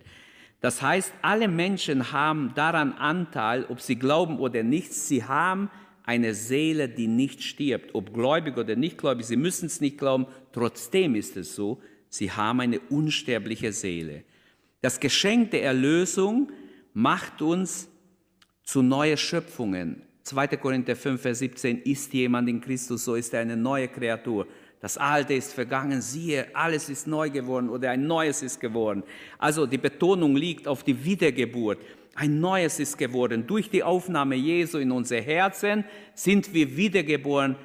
Das 0.61 0.81
heißt, 0.81 1.13
alle 1.21 1.47
Menschen 1.47 2.11
haben 2.11 2.53
daran 2.55 2.93
Anteil, 2.93 3.65
ob 3.65 3.81
sie 3.81 3.97
glauben 3.97 4.39
oder 4.39 4.63
nicht. 4.63 4.93
Sie 4.93 5.23
haben 5.23 5.69
eine 6.03 6.33
Seele, 6.33 6.89
die 6.89 7.07
nicht 7.07 7.43
stirbt, 7.43 7.93
ob 7.93 8.13
gläubig 8.13 8.57
oder 8.57 8.75
nicht 8.75 8.97
gläubig. 8.97 9.25
Sie 9.25 9.35
müssen 9.35 9.67
es 9.67 9.81
nicht 9.81 9.97
glauben. 9.97 10.25
Trotzdem 10.51 11.15
ist 11.15 11.37
es 11.37 11.53
so, 11.53 11.81
sie 12.09 12.31
haben 12.31 12.61
eine 12.61 12.79
unsterbliche 12.79 13.71
Seele. 13.71 14.23
Das 14.81 14.99
Geschenk 14.99 15.51
der 15.51 15.63
Erlösung 15.63 16.51
macht 16.93 17.41
uns 17.41 17.89
zu 18.63 18.81
neuen 18.81 19.17
Schöpfungen. 19.17 20.03
2. 20.23 20.47
Korinther 20.57 20.95
5, 20.95 21.21
Vers 21.21 21.39
17, 21.39 21.81
ist 21.81 22.13
jemand 22.13 22.47
in 22.47 22.61
Christus, 22.61 23.03
so 23.03 23.15
ist 23.15 23.33
er 23.33 23.41
eine 23.41 23.57
neue 23.57 23.89
Kreatur. 23.89 24.47
Das 24.79 24.97
Alte 24.97 25.33
ist 25.33 25.53
vergangen, 25.53 26.01
siehe, 26.01 26.47
alles 26.53 26.89
ist 26.89 27.07
neu 27.07 27.29
geworden 27.29 27.69
oder 27.69 27.91
ein 27.91 28.05
Neues 28.05 28.41
ist 28.41 28.59
geworden. 28.59 29.03
Also 29.37 29.65
die 29.65 29.77
Betonung 29.77 30.35
liegt 30.35 30.67
auf 30.67 30.83
die 30.83 31.05
Wiedergeburt. 31.05 31.79
Ein 32.15 32.39
Neues 32.39 32.79
ist 32.79 32.97
geworden. 32.97 33.47
Durch 33.47 33.69
die 33.69 33.81
Aufnahme 33.81 34.35
Jesu 34.35 34.77
in 34.77 34.91
unser 34.91 35.21
Herzen 35.21 35.85
sind 36.13 36.53
wir 36.53 36.75
wiedergeboren, 36.75 37.55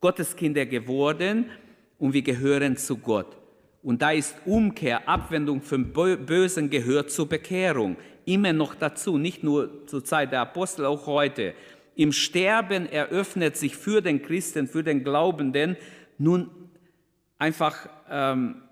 Gotteskinder 0.00 0.66
geworden 0.66 1.46
und 1.98 2.12
wir 2.12 2.22
gehören 2.22 2.76
zu 2.76 2.98
Gott. 2.98 3.36
Und 3.82 4.02
da 4.02 4.12
ist 4.12 4.36
Umkehr, 4.44 5.08
Abwendung 5.08 5.62
vom 5.62 5.92
Bösen 5.92 6.70
gehört 6.70 7.10
zur 7.10 7.28
Bekehrung 7.28 7.96
immer 8.24 8.52
noch 8.52 8.74
dazu, 8.74 9.18
nicht 9.18 9.42
nur 9.42 9.86
zur 9.86 10.04
Zeit 10.04 10.32
der 10.32 10.40
Apostel, 10.40 10.84
auch 10.86 11.06
heute. 11.06 11.54
Im 11.94 12.12
Sterben 12.12 12.86
eröffnet 12.86 13.56
sich 13.56 13.76
für 13.76 14.00
den 14.00 14.22
Christen, 14.22 14.66
für 14.66 14.82
den 14.82 15.04
Glaubenden 15.04 15.76
nun 16.18 16.50
einfach 17.38 17.88
ähm, 18.10 18.62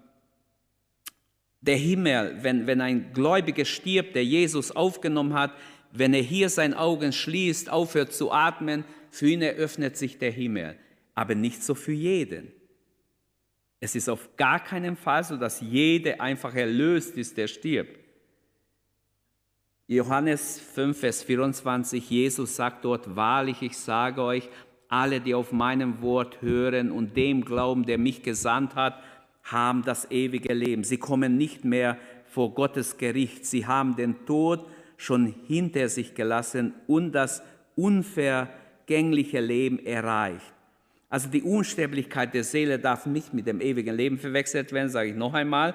der 1.61 1.76
Himmel, 1.76 2.38
wenn, 2.40 2.66
wenn 2.66 2.80
ein 2.80 3.12
Gläubiger 3.12 3.64
stirbt, 3.64 4.14
der 4.14 4.25
Jesus 4.25 4.71
aufgenommen 4.71 5.35
hat, 5.35 5.52
wenn 5.92 6.14
er 6.14 6.23
hier 6.23 6.49
sein 6.49 6.75
Augen 6.75 7.12
schließt, 7.12 7.71
aufhört 7.71 8.12
zu 8.12 8.33
atmen, 8.33 8.85
für 9.11 9.28
ihn 9.28 9.42
eröffnet 9.42 9.97
sich 9.97 10.19
der 10.19 10.30
Himmel. 10.30 10.76
Aber 11.14 11.35
nicht 11.35 11.62
so 11.62 11.75
für 11.75 11.92
jeden. 11.92 12.52
Es 13.80 13.95
ist 13.95 14.09
auf 14.09 14.37
gar 14.37 14.62
keinen 14.62 14.97
Fall 14.97 15.25
so, 15.25 15.37
dass 15.37 15.61
jeder 15.61 16.21
einfach 16.21 16.54
erlöst 16.54 17.16
ist, 17.16 17.37
der 17.37 17.49
stirbt. 17.49 18.00
Johannes 19.90 20.61
5, 20.61 21.00
Vers 21.00 21.25
24, 21.25 22.09
Jesus 22.09 22.54
sagt 22.54 22.85
dort, 22.85 23.16
wahrlich, 23.16 23.61
ich 23.61 23.76
sage 23.76 24.23
euch, 24.23 24.49
alle, 24.88 25.20
die 25.20 25.35
auf 25.35 25.50
meinem 25.50 26.00
Wort 26.00 26.40
hören 26.42 26.92
und 26.92 27.16
dem 27.16 27.44
glauben, 27.44 27.85
der 27.85 27.99
mich 27.99 28.23
gesandt 28.23 28.76
hat, 28.76 29.02
haben 29.42 29.82
das 29.82 30.09
ewige 30.12 30.54
Leben. 30.54 30.85
Sie 30.85 30.99
kommen 30.99 31.37
nicht 31.37 31.64
mehr 31.64 31.99
vor 32.26 32.54
Gottes 32.54 32.99
Gericht. 32.99 33.44
Sie 33.44 33.66
haben 33.66 33.97
den 33.97 34.25
Tod 34.26 34.64
schon 34.97 35.35
hinter 35.49 35.88
sich 35.88 36.14
gelassen 36.14 36.73
und 36.87 37.11
das 37.11 37.42
unvergängliche 37.75 39.40
Leben 39.40 39.85
erreicht. 39.85 40.54
Also 41.09 41.28
die 41.28 41.42
Unsterblichkeit 41.42 42.32
der 42.32 42.44
Seele 42.44 42.78
darf 42.78 43.06
nicht 43.06 43.35
mit 43.35 43.49
dem 43.49 43.61
ewigen 43.61 43.97
Leben 43.97 44.18
verwechselt 44.18 44.70
werden, 44.70 44.88
sage 44.88 45.11
ich 45.11 45.16
noch 45.16 45.35
einmal, 45.35 45.75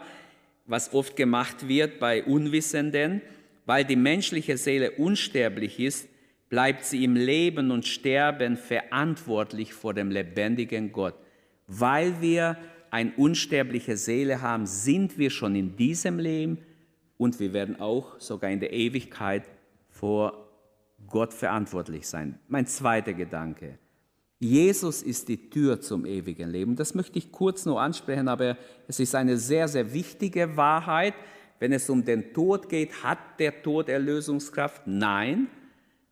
was 0.68 0.94
oft 0.94 1.18
gemacht 1.18 1.68
wird 1.68 2.00
bei 2.00 2.24
Unwissenden. 2.24 3.22
Weil 3.66 3.86
die 3.86 3.96
menschliche 3.96 4.58
Seele 4.58 4.92
unsterblich 4.92 5.80
ist, 5.80 6.08
bleibt 6.50 6.86
sie 6.86 7.04
im 7.04 7.16
Leben 7.16 7.72
und 7.72 7.86
Sterben 7.86 8.58
verantwortlich 8.58 9.74
vor 9.74 9.94
dem 9.94 10.12
lebendigen 10.12 10.92
Gott. 10.92 11.16
Weil 11.68 12.22
wir 12.22 12.58
eine 12.92 13.12
unsterbliche 13.18 13.98
Seele 13.98 14.42
haben, 14.42 14.66
sind 14.66 15.18
wir 15.18 15.30
schon 15.30 15.56
in 15.56 15.76
diesem 15.76 16.20
Leben 16.20 16.60
und 17.18 17.40
wir 17.40 17.54
werden 17.54 17.80
auch 17.80 18.20
sogar 18.20 18.52
in 18.52 18.60
der 18.60 18.74
Ewigkeit 18.74 19.44
vor 19.90 20.50
Gott 21.08 21.34
verantwortlich 21.34 22.08
sein. 22.08 22.40
Mein 22.48 22.68
zweiter 22.68 23.14
Gedanke. 23.14 23.80
Jesus 24.40 25.02
ist 25.02 25.28
die 25.30 25.50
Tür 25.50 25.80
zum 25.82 26.06
ewigen 26.06 26.50
Leben. 26.50 26.76
Das 26.76 26.94
möchte 26.94 27.18
ich 27.18 27.32
kurz 27.32 27.66
nur 27.66 27.82
ansprechen, 27.82 28.28
aber 28.28 28.58
es 28.88 29.00
ist 29.00 29.16
eine 29.16 29.38
sehr, 29.38 29.68
sehr 29.68 29.94
wichtige 29.94 30.58
Wahrheit. 30.58 31.14
Wenn 31.60 31.72
es 31.72 31.90
um 31.90 32.04
den 32.04 32.34
Tod 32.34 32.70
geht, 32.70 33.04
hat 33.04 33.40
der 33.40 33.62
Tod 33.62 33.90
Erlösungskraft? 33.90 34.84
Nein. 34.86 35.48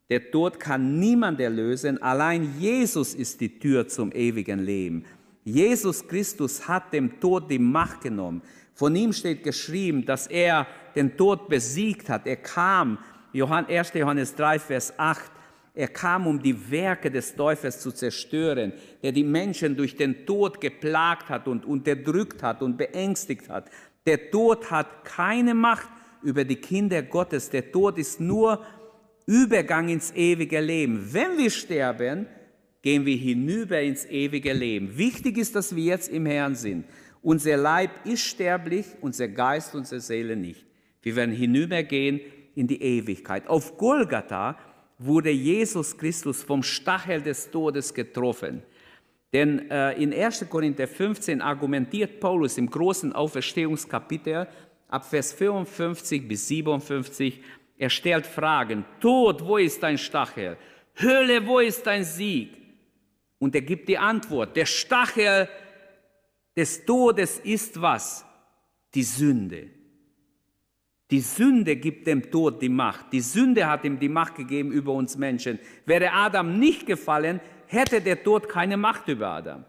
Der 0.10 0.32
Tod 0.32 0.60
kann 0.60 1.00
niemand 1.00 1.40
erlösen. 1.40 2.02
Allein 2.02 2.60
Jesus 2.60 3.14
ist 3.14 3.42
die 3.42 3.60
Tür 3.60 3.88
zum 3.88 4.12
ewigen 4.12 4.60
Leben. 4.60 5.06
Jesus 5.44 6.08
Christus 6.08 6.68
hat 6.68 6.94
dem 6.94 7.20
Tod 7.20 7.50
die 7.50 7.60
Macht 7.60 8.02
genommen. 8.02 8.42
Von 8.74 8.96
ihm 8.96 9.14
steht 9.14 9.44
geschrieben, 9.44 10.06
dass 10.06 10.28
er 10.28 10.68
den 10.96 11.18
Tod 11.18 11.50
besiegt 11.50 12.10
hat. 12.10 12.26
Er 12.26 12.38
kam, 12.38 12.98
1. 13.34 13.94
Johannes 13.94 14.36
3, 14.36 14.60
Vers 14.60 14.94
8, 14.98 15.32
er 15.76 15.88
kam, 15.88 16.28
um 16.28 16.42
die 16.42 16.70
Werke 16.70 17.10
des 17.10 17.36
Teufels 17.36 17.80
zu 17.80 17.92
zerstören, 17.92 18.74
der 19.02 19.12
die 19.12 19.24
Menschen 19.24 19.76
durch 19.76 19.96
den 19.96 20.26
Tod 20.26 20.62
geplagt 20.62 21.30
hat 21.30 21.48
und 21.48 21.66
unterdrückt 21.66 22.44
hat 22.44 22.62
und 22.62 22.78
beängstigt 22.78 23.50
hat. 23.50 23.70
Der 24.06 24.32
Tod 24.32 24.70
hat 24.70 25.06
keine 25.06 25.54
Macht 25.54 25.90
über 26.22 26.44
die 26.44 26.58
Kinder 26.58 27.02
Gottes. 27.02 27.50
Der 27.50 27.72
Tod 27.72 27.98
ist 27.98 28.20
nur 28.20 28.64
Übergang 29.26 29.88
ins 29.88 30.12
ewige 30.12 30.60
Leben. 30.60 31.14
Wenn 31.14 31.38
wir 31.38 31.50
sterben, 31.50 32.28
gehen 32.82 33.06
wir 33.06 33.16
hinüber 33.16 33.80
ins 33.82 34.06
ewige 34.06 34.52
Leben. 34.52 34.98
Wichtig 34.98 35.38
ist, 35.38 35.56
dass 35.56 35.76
wir 35.76 35.84
jetzt 35.84 36.12
im 36.12 36.26
Herrn 36.26 36.56
sind. 36.56 36.86
Unser 37.22 37.56
Leib 37.56 38.06
ist 38.06 38.22
sterblich, 38.22 38.86
unser 39.00 39.30
Geist, 39.30 39.74
unsere 39.76 40.02
Seele 40.02 40.36
nicht. 40.36 40.66
Wir 41.02 41.16
werden 41.16 41.34
hinübergehen 41.34 42.20
in 42.56 42.68
die 42.68 42.82
Ewigkeit. 42.82 43.48
Auf 43.48 43.78
Golgatha 43.78 44.58
wurde 44.98 45.30
Jesus 45.30 45.98
Christus 45.98 46.44
vom 46.44 46.62
Stachel 46.62 47.22
des 47.22 47.50
Todes 47.50 47.94
getroffen. 47.94 48.62
Denn 49.34 49.70
äh, 49.72 49.94
in 49.94 50.14
1. 50.14 50.46
Korinther 50.48 50.88
15 50.88 51.42
argumentiert 51.42 52.20
Paulus 52.20 52.58
im 52.58 52.70
großen 52.70 53.14
Auferstehungskapitel 53.14 54.48
ab 54.88 55.06
Vers 55.06 55.34
55 55.34 56.28
bis 56.28 56.48
57, 56.48 57.42
er 57.78 57.90
stellt 57.90 58.28
Fragen, 58.28 58.86
Tod, 59.00 59.44
wo 59.44 59.58
ist 59.58 59.82
dein 59.82 59.98
Stachel? 59.98 60.56
Hölle, 61.02 61.46
wo 61.48 61.60
ist 61.60 61.86
dein 61.88 62.04
Sieg? 62.04 62.56
Und 63.40 63.56
er 63.56 63.62
gibt 63.62 63.90
die 63.90 63.98
Antwort, 63.98 64.56
der 64.56 64.68
Stachel 64.68 65.50
des 66.56 66.86
Todes 66.86 67.40
ist 67.40 67.82
was? 67.82 68.24
Die 68.94 69.02
Sünde. 69.02 69.70
Die 71.10 71.20
Sünde 71.20 71.76
gibt 71.76 72.08
dem 72.08 72.30
Tod 72.32 72.62
die 72.62 72.70
Macht. 72.70 73.12
Die 73.12 73.22
Sünde 73.22 73.68
hat 73.68 73.84
ihm 73.84 74.00
die 74.00 74.10
Macht 74.10 74.36
gegeben 74.36 74.72
über 74.72 74.94
uns 74.94 75.18
Menschen. 75.18 75.60
Wäre 75.86 76.12
Adam 76.12 76.60
nicht 76.60 76.86
gefallen, 76.86 77.42
hätte 77.74 78.02
der 78.02 78.24
Tod 78.24 78.48
keine 78.48 78.78
Macht 78.78 79.08
über 79.08 79.30
Adam. 79.30 79.66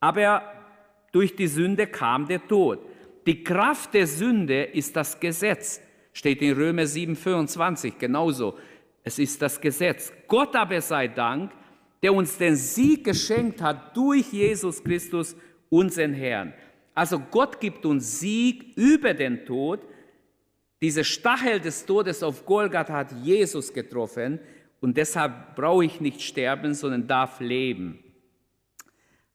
Aber 0.00 0.42
durch 1.12 1.36
die 1.36 1.46
Sünde 1.46 1.86
kam 1.86 2.26
der 2.26 2.46
Tod. 2.46 2.80
Die 3.26 3.44
Kraft 3.44 3.94
der 3.94 4.06
Sünde 4.06 4.64
ist 4.64 4.96
das 4.96 5.20
Gesetz. 5.20 5.80
Steht 6.12 6.42
in 6.42 6.54
Römer 6.54 6.86
7, 6.86 7.14
25 7.16 7.98
genauso. 7.98 8.58
Es 9.04 9.18
ist 9.18 9.40
das 9.42 9.60
Gesetz. 9.60 10.12
Gott 10.28 10.54
aber 10.56 10.80
sei 10.80 11.08
Dank, 11.08 11.52
der 12.02 12.14
uns 12.14 12.36
den 12.36 12.56
Sieg 12.56 13.04
geschenkt 13.04 13.60
hat 13.60 13.96
durch 13.96 14.32
Jesus 14.32 14.82
Christus, 14.82 15.36
unseren 15.70 16.12
Herrn. 16.12 16.52
Also 16.94 17.18
Gott 17.18 17.60
gibt 17.60 17.86
uns 17.86 18.20
Sieg 18.20 18.76
über 18.76 19.14
den 19.14 19.44
Tod. 19.46 19.80
Diese 20.80 21.04
Stachel 21.04 21.60
des 21.60 21.86
Todes 21.86 22.22
auf 22.22 22.44
Golgatha 22.44 22.92
hat 22.92 23.12
Jesus 23.22 23.72
getroffen 23.72 24.40
und 24.82 24.96
deshalb 24.96 25.54
brauche 25.54 25.84
ich 25.84 26.00
nicht 26.00 26.20
sterben, 26.20 26.74
sondern 26.74 27.06
darf 27.06 27.38
leben. 27.38 28.00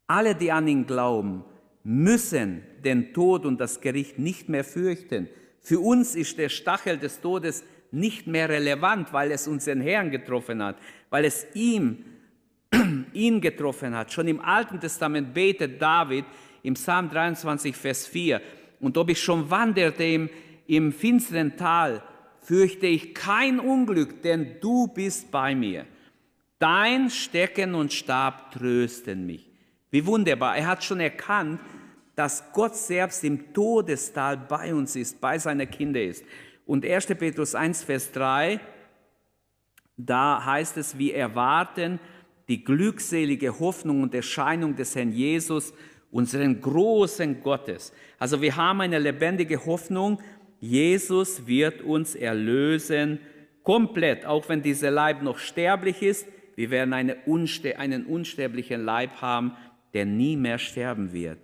Alle, 0.05 0.35
die 0.35 0.51
an 0.51 0.67
ihn 0.67 0.85
glauben, 0.85 1.45
müssen 1.83 2.63
den 2.83 3.13
Tod 3.13 3.45
und 3.45 3.59
das 3.59 3.79
Gericht 3.79 4.19
nicht 4.19 4.49
mehr 4.49 4.65
fürchten. 4.65 5.29
Für 5.61 5.79
uns 5.79 6.15
ist 6.15 6.37
der 6.37 6.49
Stachel 6.49 6.97
des 6.97 7.21
Todes 7.21 7.63
nicht 7.91 8.27
mehr 8.27 8.49
relevant, 8.49 9.13
weil 9.13 9.31
es 9.31 9.47
unseren 9.47 9.79
Herrn 9.79 10.11
getroffen 10.11 10.61
hat, 10.61 10.75
weil 11.09 11.23
es 11.23 11.47
ihm, 11.53 12.03
ihn 13.13 13.39
getroffen 13.39 13.95
hat. 13.95 14.11
Schon 14.11 14.27
im 14.27 14.41
Alten 14.41 14.81
Testament 14.81 15.33
betet 15.33 15.81
David 15.81 16.25
im 16.61 16.73
Psalm 16.73 17.09
23, 17.09 17.73
Vers 17.73 18.05
4, 18.05 18.41
und 18.81 18.97
ob 18.97 19.09
ich 19.09 19.21
schon 19.21 19.49
wanderte 19.49 20.03
im, 20.03 20.29
im 20.67 20.91
finsteren 20.91 21.55
Tal, 21.55 22.03
fürchte 22.47 22.87
ich 22.87 23.13
kein 23.13 23.59
Unglück, 23.59 24.21
denn 24.21 24.55
du 24.61 24.87
bist 24.87 25.31
bei 25.31 25.53
mir. 25.53 25.85
Dein 26.59 27.09
Stecken 27.09 27.75
und 27.75 27.91
Stab 27.91 28.53
trösten 28.53 29.25
mich. 29.25 29.49
Wie 29.91 30.05
wunderbar. 30.05 30.55
Er 30.55 30.67
hat 30.67 30.81
schon 30.81 31.01
erkannt, 31.01 31.59
dass 32.15 32.53
Gott 32.53 32.77
selbst 32.77 33.25
im 33.25 33.53
Todestal 33.53 34.37
bei 34.37 34.73
uns 34.73 34.95
ist, 34.95 35.19
bei 35.19 35.37
seinen 35.37 35.69
Kindern 35.69 36.03
ist. 36.03 36.23
Und 36.65 36.85
1. 36.85 37.07
Petrus 37.07 37.53
1, 37.53 37.83
Vers 37.83 38.13
3, 38.13 38.61
da 39.97 40.43
heißt 40.45 40.77
es, 40.77 40.97
wir 40.97 41.17
erwarten 41.17 41.99
die 42.47 42.63
glückselige 42.63 43.59
Hoffnung 43.59 44.03
und 44.03 44.15
Erscheinung 44.15 44.73
des 44.73 44.95
Herrn 44.95 45.11
Jesus, 45.11 45.73
unseren 46.11 46.61
großen 46.61 47.43
Gottes. 47.43 47.91
Also 48.17 48.41
wir 48.41 48.55
haben 48.55 48.79
eine 48.79 48.99
lebendige 48.99 49.65
Hoffnung 49.65 50.21
Jesus 50.59 51.47
wird 51.47 51.81
uns 51.81 52.15
erlösen, 52.15 53.19
komplett, 53.63 54.25
auch 54.25 54.47
wenn 54.49 54.61
dieser 54.61 54.91
Leib 54.91 55.21
noch 55.21 55.37
sterblich 55.37 56.01
ist. 56.01 56.27
Wir 56.55 56.71
werden 56.71 56.93
eine 56.93 57.17
unste 57.25 57.77
einen 57.77 58.05
unsterblichen 58.05 58.83
Leib 58.83 59.21
haben, 59.21 59.53
der 59.93 60.05
nie 60.05 60.35
mehr 60.35 60.57
sterben 60.57 61.13
wird. 61.13 61.39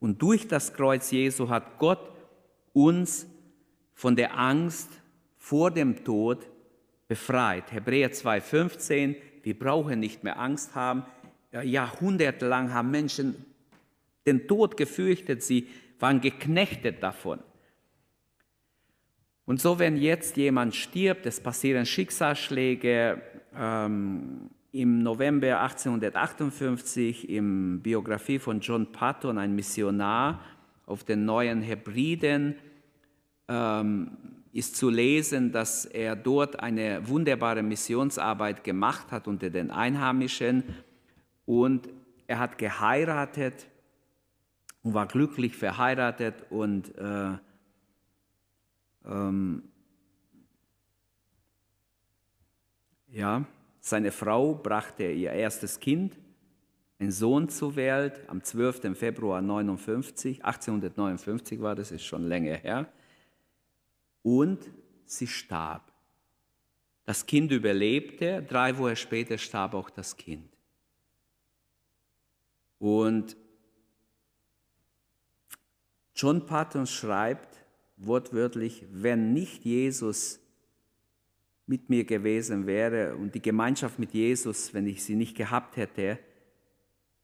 Und 0.00 0.20
durch 0.22 0.48
das 0.48 0.74
Kreuz 0.74 1.10
Jesu 1.10 1.48
hat 1.48 1.78
Gott 1.78 2.10
uns 2.72 3.26
von 3.94 4.14
der 4.16 4.38
Angst 4.38 4.90
vor 5.36 5.70
dem 5.70 6.04
Tod 6.04 6.46
befreit. 7.08 7.72
Hebräer 7.72 8.12
2,15, 8.12 9.16
wir 9.42 9.58
brauchen 9.58 9.98
nicht 9.98 10.22
mehr 10.24 10.38
Angst 10.38 10.74
haben. 10.74 11.04
Jahrhundertelang 11.52 12.74
haben 12.74 12.90
Menschen 12.90 13.46
den 14.26 14.46
Tod 14.46 14.76
gefürchtet, 14.76 15.42
sie 15.42 15.68
waren 15.98 16.20
geknechtet 16.20 17.02
davon. 17.02 17.40
Und 19.48 19.62
so, 19.62 19.78
wenn 19.78 19.96
jetzt 19.96 20.36
jemand 20.36 20.74
stirbt, 20.74 21.24
es 21.24 21.40
passieren 21.40 21.86
Schicksalsschläge, 21.86 23.22
ähm, 23.56 24.50
im 24.72 25.02
November 25.02 25.62
1858 25.62 27.30
im 27.30 27.80
Biografie 27.80 28.38
von 28.38 28.60
John 28.60 28.92
Patton, 28.92 29.38
ein 29.38 29.54
Missionar 29.54 30.42
auf 30.84 31.02
den 31.02 31.24
neuen 31.24 31.62
Hebriden, 31.62 32.56
ähm, 33.48 34.18
ist 34.52 34.76
zu 34.76 34.90
lesen, 34.90 35.50
dass 35.50 35.86
er 35.86 36.14
dort 36.14 36.60
eine 36.60 37.08
wunderbare 37.08 37.62
Missionsarbeit 37.62 38.64
gemacht 38.64 39.10
hat 39.10 39.26
unter 39.26 39.48
den 39.48 39.70
Einheimischen. 39.70 40.62
Und 41.46 41.88
er 42.26 42.38
hat 42.38 42.58
geheiratet 42.58 43.66
und 44.82 44.92
war 44.92 45.06
glücklich 45.06 45.56
verheiratet 45.56 46.34
und 46.50 46.94
äh, 46.98 47.38
ähm, 49.08 49.62
ja, 53.08 53.44
seine 53.80 54.12
Frau 54.12 54.54
brachte 54.54 55.10
ihr 55.10 55.32
erstes 55.32 55.80
Kind, 55.80 56.16
einen 56.98 57.12
Sohn 57.12 57.48
zur 57.48 57.76
Welt, 57.76 58.20
am 58.28 58.42
12. 58.42 58.96
Februar 58.98 59.40
59, 59.40 60.44
1859 60.44 61.60
war 61.60 61.74
das, 61.74 61.92
ist 61.92 62.04
schon 62.04 62.28
länger 62.28 62.56
her. 62.56 62.92
Und 64.22 64.68
sie 65.06 65.26
starb. 65.26 65.92
Das 67.04 67.24
Kind 67.24 67.52
überlebte, 67.52 68.42
drei 68.42 68.76
Wochen 68.76 68.96
später 68.96 69.38
starb 69.38 69.74
auch 69.74 69.90
das 69.90 70.16
Kind. 70.16 70.50
Und 72.78 73.36
John 76.14 76.44
Patton 76.44 76.86
schreibt, 76.86 77.47
wortwörtlich, 77.98 78.84
wenn 78.90 79.32
nicht 79.32 79.64
Jesus 79.64 80.40
mit 81.66 81.90
mir 81.90 82.04
gewesen 82.04 82.66
wäre 82.66 83.14
und 83.16 83.34
die 83.34 83.42
Gemeinschaft 83.42 83.98
mit 83.98 84.14
Jesus, 84.14 84.72
wenn 84.72 84.86
ich 84.86 85.04
sie 85.04 85.14
nicht 85.14 85.36
gehabt 85.36 85.76
hätte, 85.76 86.18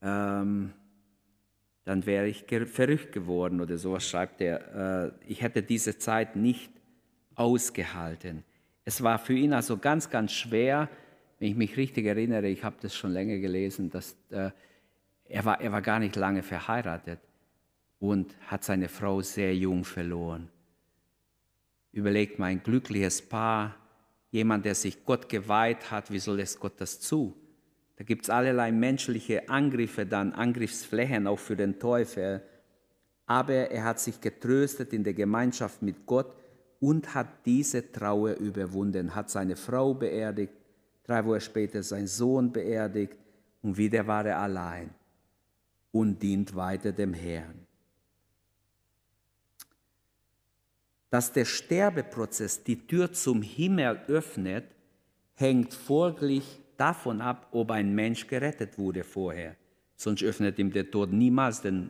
ähm, 0.03 0.73
dann 1.85 2.07
wäre 2.07 2.27
ich 2.27 2.45
verrückt 2.67 3.13
geworden 3.13 3.61
oder 3.61 3.79
sowas 3.79 4.09
schreibt 4.09 4.41
er. 4.41 5.15
Äh, 5.25 5.31
ich 5.31 5.43
hätte 5.43 5.63
diese 5.63 5.99
Zeit 5.99 6.37
nicht 6.37 6.71
ausgehalten. 7.35 8.45
Es 8.85 9.03
war 9.03 9.19
für 9.19 9.35
ihn 9.35 9.53
also 9.53 9.79
ganz, 9.79 10.11
ganz 10.11 10.33
schwer, 10.33 10.89
wenn 11.39 11.49
ich 11.49 11.57
mich 11.57 11.77
richtig 11.77 12.07
erinnere, 12.07 12.49
ich 12.49 12.65
habe 12.65 12.77
das 12.81 12.95
schon 12.95 13.13
länger 13.13 13.39
gelesen, 13.39 13.91
dass 13.91 14.17
äh, 14.31 14.51
er, 15.27 15.45
war, 15.45 15.61
er 15.61 15.73
war 15.73 15.83
gar 15.83 15.99
nicht 15.99 16.17
lange 16.17 16.43
verheiratet 16.43 17.21
und 17.99 18.35
hat 18.47 18.65
seine 18.65 18.89
Frau 18.89 19.21
sehr 19.23 19.57
jung 19.57 19.85
verloren. 19.85 20.51
Überlegt 21.95 22.41
mal, 22.41 22.47
ein 22.47 22.63
glückliches 22.63 23.23
Paar, 23.23 23.77
jemand, 24.33 24.65
der 24.65 24.75
sich 24.75 25.05
Gott 25.05 25.29
geweiht 25.29 25.93
hat, 25.93 26.11
wie 26.11 26.19
soll 26.19 26.41
es 26.41 26.59
Gott 26.59 26.75
das 26.79 26.99
zu? 26.99 27.37
Da 27.97 28.03
gibt 28.03 28.25
es 28.25 28.31
allerlei 28.31 28.73
menschliche 28.73 29.49
Angriffe, 29.49 30.05
dann 30.05 30.33
Angriffsflächen 30.33 31.29
auch 31.29 31.39
für 31.39 31.55
den 31.55 31.79
Teufel. 31.79 32.43
Aber 33.27 33.55
er 33.55 33.85
hat 33.85 34.01
sich 34.01 34.21
getröstet 34.21 34.93
in 34.93 35.05
der 35.05 35.15
Gemeinschaft 35.15 35.83
mit 35.83 36.05
Gott 36.05 36.37
und 36.81 37.15
hat 37.15 37.47
diese 37.47 37.93
Trauer 37.93 38.35
überwunden, 38.35 39.15
hat 39.15 39.31
seine 39.31 39.55
Frau 39.55 39.95
beerdigt, 39.95 40.53
drei 41.05 41.25
Wochen 41.25 41.41
später 41.41 41.85
seinen 41.85 42.09
Sohn 42.09 42.53
beerdigt 42.53 43.17
und 43.63 43.77
wieder 43.77 44.05
war 44.07 44.27
er 44.27 44.41
allein 44.41 44.91
und 45.93 46.21
dient 46.21 46.57
weiter 46.57 46.91
dem 46.91 47.15
Herrn. 47.15 47.64
Dass 51.15 51.31
der 51.31 51.45
Sterbeprozess 51.45 52.65
die 52.65 52.89
Tür 52.89 53.13
zum 53.13 53.41
Himmel 53.41 54.01
öffnet, 54.09 54.65
hängt 55.35 55.73
folglich 55.73 56.59
davon 56.77 57.21
ab, 57.21 57.51
ob 57.53 57.71
ein 57.71 57.95
Mensch 57.95 58.27
gerettet 58.27 58.79
wurde 58.79 59.05
vorher. 59.05 59.55
Sonst 59.95 60.25
öffnet 60.25 60.59
ihm 60.59 60.73
der 60.73 60.91
Tod 60.91 61.13
niemals 61.13 61.61
den, 61.61 61.89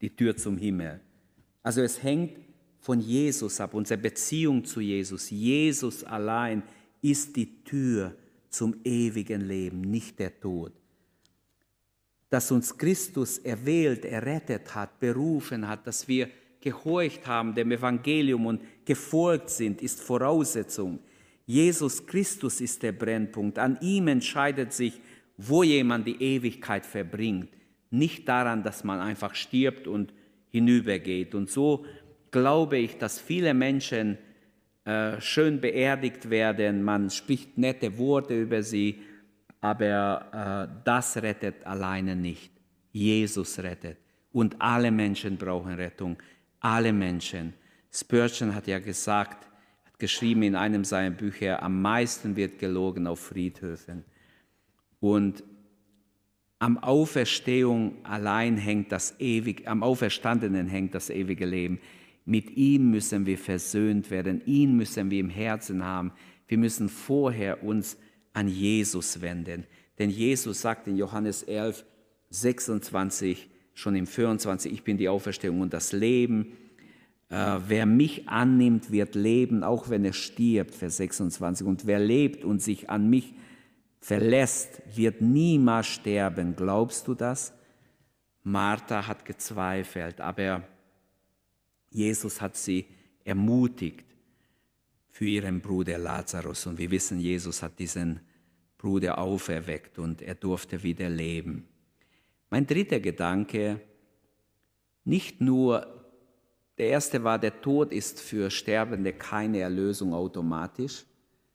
die 0.00 0.14
Tür 0.14 0.36
zum 0.36 0.56
Himmel. 0.56 1.00
Also 1.64 1.82
es 1.82 2.00
hängt 2.00 2.38
von 2.78 3.00
Jesus 3.00 3.60
ab, 3.60 3.74
unsere 3.74 4.00
Beziehung 4.00 4.64
zu 4.64 4.80
Jesus. 4.80 5.28
Jesus 5.28 6.04
allein 6.04 6.62
ist 7.00 7.34
die 7.34 7.64
Tür 7.64 8.14
zum 8.48 8.76
ewigen 8.84 9.40
Leben, 9.40 9.80
nicht 9.80 10.20
der 10.20 10.38
Tod. 10.38 10.72
Dass 12.30 12.52
uns 12.52 12.78
Christus 12.78 13.38
erwählt, 13.38 14.04
errettet 14.04 14.76
hat, 14.76 15.00
berufen 15.00 15.66
hat, 15.66 15.84
dass 15.88 16.06
wir 16.06 16.30
gehorcht 16.62 17.26
haben 17.26 17.54
dem 17.54 17.72
Evangelium 17.72 18.46
und 18.46 18.62
gefolgt 18.84 19.50
sind, 19.50 19.82
ist 19.82 20.00
Voraussetzung. 20.00 21.00
Jesus 21.44 22.06
Christus 22.06 22.60
ist 22.60 22.82
der 22.82 22.92
Brennpunkt. 22.92 23.58
An 23.58 23.78
ihm 23.80 24.08
entscheidet 24.08 24.72
sich, 24.72 25.00
wo 25.36 25.62
jemand 25.62 26.06
die 26.06 26.22
Ewigkeit 26.22 26.86
verbringt, 26.86 27.48
nicht 27.90 28.28
daran, 28.28 28.62
dass 28.62 28.84
man 28.84 29.00
einfach 29.00 29.34
stirbt 29.34 29.86
und 29.86 30.14
hinübergeht. 30.50 31.34
Und 31.34 31.50
so 31.50 31.84
glaube 32.30 32.78
ich, 32.78 32.96
dass 32.98 33.20
viele 33.20 33.54
Menschen 33.54 34.18
äh, 34.84 35.20
schön 35.20 35.60
beerdigt 35.60 36.30
werden, 36.30 36.82
man 36.82 37.10
spricht 37.10 37.58
nette 37.58 37.98
Worte 37.98 38.40
über 38.40 38.62
sie, 38.62 39.00
aber 39.60 40.68
äh, 40.72 40.82
das 40.84 41.16
rettet 41.22 41.64
alleine 41.66 42.16
nicht. 42.16 42.50
Jesus 42.90 43.58
rettet. 43.58 43.98
Und 44.32 44.60
alle 44.60 44.90
Menschen 44.90 45.36
brauchen 45.36 45.74
Rettung. 45.74 46.16
Alle 46.62 46.92
Menschen. 46.92 47.54
Spurgeon 47.92 48.54
hat 48.54 48.68
ja 48.68 48.78
gesagt, 48.78 49.48
hat 49.84 49.98
geschrieben 49.98 50.44
in 50.44 50.54
einem 50.54 50.84
seiner 50.84 51.10
Bücher, 51.10 51.60
am 51.60 51.82
meisten 51.82 52.36
wird 52.36 52.60
gelogen 52.60 53.08
auf 53.08 53.18
Friedhöfen. 53.18 54.04
Und 55.00 55.42
am 56.60 56.78
Auferstehung 56.78 57.96
allein 58.04 58.56
hängt 58.56 58.92
das 58.92 59.18
ewig, 59.18 59.66
am 59.66 59.82
Auferstandenen 59.82 60.68
hängt 60.68 60.94
das 60.94 61.10
ewige 61.10 61.46
Leben. 61.46 61.80
Mit 62.24 62.56
ihm 62.56 62.92
müssen 62.92 63.26
wir 63.26 63.38
versöhnt 63.38 64.12
werden, 64.12 64.40
ihn 64.46 64.76
müssen 64.76 65.10
wir 65.10 65.18
im 65.18 65.30
Herzen 65.30 65.84
haben. 65.84 66.12
Wir 66.46 66.58
müssen 66.58 66.88
vorher 66.88 67.64
uns 67.64 67.96
an 68.34 68.46
Jesus 68.46 69.20
wenden. 69.20 69.66
Denn 69.98 70.10
Jesus 70.10 70.60
sagt 70.60 70.86
in 70.86 70.96
Johannes 70.96 71.42
11, 71.42 71.84
26, 72.30 73.50
schon 73.74 73.94
im 73.94 74.06
24, 74.06 74.72
ich 74.72 74.84
bin 74.84 74.96
die 74.96 75.08
Auferstehung 75.08 75.60
und 75.60 75.72
das 75.72 75.92
Leben. 75.92 76.56
Äh, 77.28 77.58
wer 77.66 77.86
mich 77.86 78.28
annimmt, 78.28 78.90
wird 78.90 79.14
leben, 79.14 79.64
auch 79.64 79.88
wenn 79.88 80.04
er 80.04 80.12
stirbt, 80.12 80.74
Vers 80.74 80.98
26. 80.98 81.66
Und 81.66 81.86
wer 81.86 81.98
lebt 81.98 82.44
und 82.44 82.60
sich 82.60 82.90
an 82.90 83.08
mich 83.08 83.34
verlässt, 84.00 84.82
wird 84.94 85.20
niemals 85.20 85.86
sterben. 85.86 86.56
Glaubst 86.56 87.08
du 87.08 87.14
das? 87.14 87.54
Martha 88.42 89.06
hat 89.06 89.24
gezweifelt, 89.24 90.20
aber 90.20 90.64
Jesus 91.90 92.40
hat 92.40 92.56
sie 92.56 92.86
ermutigt 93.24 94.06
für 95.10 95.26
ihren 95.26 95.60
Bruder 95.60 95.98
Lazarus. 95.98 96.66
Und 96.66 96.78
wir 96.78 96.90
wissen, 96.90 97.20
Jesus 97.20 97.62
hat 97.62 97.78
diesen 97.78 98.20
Bruder 98.78 99.18
auferweckt 99.18 99.98
und 99.98 100.22
er 100.22 100.34
durfte 100.34 100.82
wieder 100.82 101.08
leben. 101.08 101.68
Mein 102.52 102.66
dritter 102.66 103.00
Gedanke, 103.00 103.80
nicht 105.04 105.40
nur, 105.40 105.86
der 106.76 106.88
erste 106.88 107.24
war, 107.24 107.38
der 107.38 107.62
Tod 107.62 107.94
ist 107.94 108.20
für 108.20 108.50
Sterbende 108.50 109.14
keine 109.14 109.60
Erlösung 109.60 110.12
automatisch. 110.12 111.06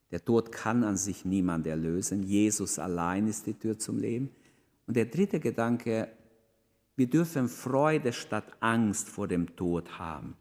Der 0.09 0.25
Tod 0.25 0.51
kann 0.51 0.83
an 0.83 0.97
sich 0.97 1.23
niemand 1.23 1.67
erlösen. 1.67 2.23
Jesus 2.23 2.79
allein 2.79 3.27
ist 3.27 3.45
die 3.45 3.53
Tür 3.53 3.77
zum 3.77 3.99
Leben. 3.99 4.31
Und 4.87 4.97
der 4.97 5.05
dritte 5.05 5.39
Gedanke, 5.39 6.07
wir 6.95 7.07
dürfen 7.07 7.47
Freude 7.47 8.11
statt 8.11 8.51
Angst 8.59 9.07
vor 9.07 9.27
dem 9.27 9.55
Tod 9.55 9.99
haben. 9.99 10.35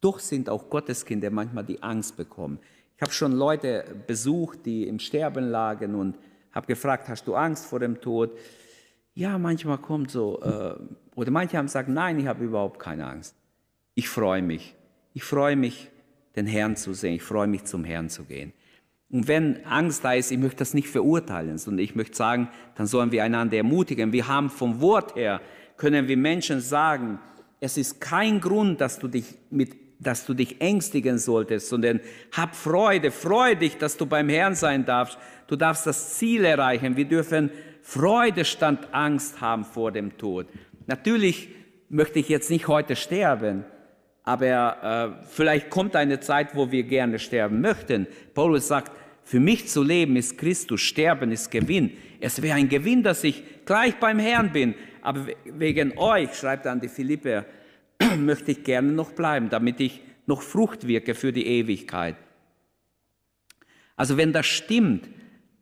Doch 0.00 0.20
sind 0.20 0.48
auch 0.48 0.70
Gotteskinder 0.70 1.28
manchmal 1.28 1.64
die 1.64 1.82
Angst 1.82 2.16
bekommen. 2.16 2.60
Ich 2.96 3.02
habe 3.02 3.12
schon 3.12 3.32
Leute 3.32 3.84
besucht, 4.06 4.64
die 4.64 4.88
im 4.88 4.98
Sterben 4.98 5.50
lagen 5.50 5.94
und 5.94 6.16
habe 6.50 6.66
gefragt, 6.66 7.10
hast 7.10 7.28
du 7.28 7.34
Angst 7.34 7.66
vor 7.66 7.78
dem 7.78 8.00
Tod? 8.00 8.30
Ja, 9.16 9.38
manchmal 9.38 9.78
kommt 9.78 10.10
so, 10.10 10.42
äh, 10.42 10.74
oder 11.14 11.30
manche 11.30 11.56
haben 11.56 11.66
gesagt, 11.66 11.88
nein, 11.88 12.18
ich 12.18 12.26
habe 12.26 12.44
überhaupt 12.44 12.78
keine 12.78 13.06
Angst. 13.06 13.34
Ich 13.94 14.10
freue 14.10 14.42
mich. 14.42 14.74
Ich 15.14 15.24
freue 15.24 15.56
mich, 15.56 15.90
den 16.36 16.46
Herrn 16.46 16.76
zu 16.76 16.92
sehen. 16.92 17.14
Ich 17.14 17.22
freue 17.22 17.46
mich, 17.46 17.64
zum 17.64 17.82
Herrn 17.82 18.10
zu 18.10 18.24
gehen. 18.24 18.52
Und 19.10 19.26
wenn 19.26 19.64
Angst 19.64 20.04
da 20.04 20.12
ist, 20.12 20.30
ich 20.30 20.38
möchte 20.38 20.58
das 20.58 20.74
nicht 20.74 20.88
verurteilen, 20.88 21.56
sondern 21.56 21.82
ich 21.82 21.94
möchte 21.94 22.14
sagen, 22.14 22.50
dann 22.74 22.86
sollen 22.86 23.10
wir 23.10 23.24
einander 23.24 23.56
ermutigen. 23.56 24.12
Wir 24.12 24.28
haben 24.28 24.50
vom 24.50 24.82
Wort 24.82 25.16
her, 25.16 25.40
können 25.78 26.08
wir 26.08 26.18
Menschen 26.18 26.60
sagen, 26.60 27.18
es 27.58 27.78
ist 27.78 28.02
kein 28.02 28.38
Grund, 28.38 28.82
dass 28.82 28.98
du 28.98 29.08
dich 29.08 29.34
mit 29.50 29.86
dass 29.98 30.26
du 30.26 30.34
dich 30.34 30.60
ängstigen 30.60 31.16
solltest, 31.16 31.70
sondern 31.70 32.00
hab 32.32 32.54
Freude, 32.54 33.10
freu 33.10 33.54
dich, 33.54 33.78
dass 33.78 33.96
du 33.96 34.04
beim 34.04 34.28
Herrn 34.28 34.54
sein 34.54 34.84
darfst. 34.84 35.16
Du 35.46 35.56
darfst 35.56 35.86
das 35.86 36.18
Ziel 36.18 36.44
erreichen. 36.44 36.98
Wir 36.98 37.06
dürfen 37.06 37.50
Freude 37.88 38.44
statt 38.44 38.88
Angst 38.90 39.40
haben 39.40 39.64
vor 39.64 39.92
dem 39.92 40.18
Tod. 40.18 40.48
Natürlich 40.88 41.50
möchte 41.88 42.18
ich 42.18 42.28
jetzt 42.28 42.50
nicht 42.50 42.66
heute 42.66 42.96
sterben, 42.96 43.64
aber 44.24 45.20
äh, 45.22 45.26
vielleicht 45.28 45.70
kommt 45.70 45.94
eine 45.94 46.18
Zeit, 46.18 46.56
wo 46.56 46.72
wir 46.72 46.82
gerne 46.82 47.20
sterben 47.20 47.60
möchten. 47.60 48.08
Paulus 48.34 48.66
sagt, 48.66 48.90
für 49.22 49.38
mich 49.38 49.68
zu 49.68 49.84
leben 49.84 50.16
ist 50.16 50.36
Christus, 50.36 50.80
sterben 50.80 51.30
ist 51.30 51.52
Gewinn. 51.52 51.92
Es 52.18 52.42
wäre 52.42 52.56
ein 52.56 52.68
Gewinn, 52.68 53.04
dass 53.04 53.22
ich 53.22 53.44
gleich 53.64 53.94
beim 54.00 54.18
Herrn 54.18 54.52
bin. 54.52 54.74
Aber 55.00 55.28
wegen 55.44 55.96
euch, 55.96 56.34
schreibt 56.34 56.66
er 56.66 56.72
an 56.72 56.80
die 56.80 56.88
Philipper, 56.88 57.44
möchte 58.18 58.50
ich 58.50 58.64
gerne 58.64 58.90
noch 58.90 59.12
bleiben, 59.12 59.48
damit 59.48 59.78
ich 59.78 60.00
noch 60.26 60.42
Frucht 60.42 60.88
wirke 60.88 61.14
für 61.14 61.32
die 61.32 61.46
Ewigkeit. 61.46 62.16
Also 63.94 64.16
wenn 64.16 64.32
das 64.32 64.46
stimmt, 64.46 65.08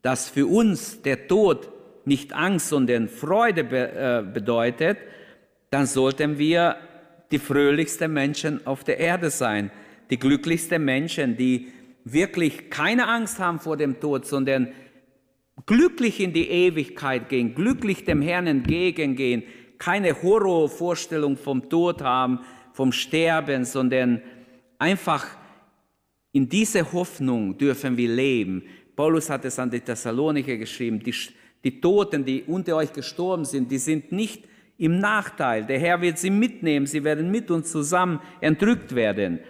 dass 0.01 0.31
für 0.31 0.47
uns 0.47 1.03
der 1.03 1.29
Tod 1.29 1.74
nicht 2.05 2.33
Angst, 2.33 2.69
sondern 2.69 3.09
Freude 3.09 3.65
be 3.65 3.91
äh, 3.93 4.33
bedeutet, 4.33 4.99
dann 5.71 5.87
sollten 5.87 6.39
wir 6.39 6.77
die 7.31 7.39
fröhlichsten 7.39 8.13
Menschen 8.13 8.67
auf 8.67 8.85
der 8.85 8.99
Erde 8.99 9.31
sein, 9.31 9.71
die 10.11 10.19
glücklichsten 10.19 10.85
Menschen, 10.85 11.37
die 11.37 11.73
wirklich 12.05 12.71
keine 12.71 13.09
Angst 13.09 13.39
haben 13.39 13.59
vor 13.59 13.77
dem 13.77 13.99
Tod, 13.99 14.27
sondern 14.27 14.69
glücklich 15.67 16.21
in 16.21 16.33
die 16.33 16.49
Ewigkeit 16.49 17.29
gehen, 17.29 17.55
glücklich 17.55 18.05
dem 18.05 18.21
Herrn 18.21 18.47
entgegengehen, 18.47 19.43
keine 19.79 20.23
Horrorvorstellung 20.23 21.37
vom 21.37 21.69
Tod 21.69 22.03
haben, 22.03 22.41
vom 22.73 22.93
Sterben, 22.93 23.65
sondern 23.65 24.23
einfach 24.79 25.27
in 26.33 26.49
dieser 26.49 26.93
Hoffnung 26.93 27.57
dürfen 27.57 27.97
wir 27.97 28.09
leben. 28.09 28.65
Paulus 28.97 29.31
hat 29.31 29.45
es 29.45 29.59
an 29.59 29.71
die 29.71 29.81
Thessaloniker 29.81 30.57
geschrieben, 30.57 31.01
die, 31.01 31.15
die 31.65 31.81
Toten, 31.81 32.25
die 32.25 32.45
unter 32.45 32.77
euch 32.77 32.93
gestorben 32.93 33.45
sind, 33.45 33.71
die 33.71 33.79
sind 33.79 34.13
nicht 34.13 34.45
im 34.79 34.99
Nachteil. 34.99 35.65
Der 35.65 35.79
Herr 35.79 36.01
wird 36.01 36.19
sie 36.19 36.31
mitnehmen, 36.31 36.87
sie 36.87 37.03
werden 37.03 37.31
mit 37.31 37.51
uns 37.51 37.71
zusammen 37.73 38.21
entrückt 38.41 38.95
werden. 38.95 39.41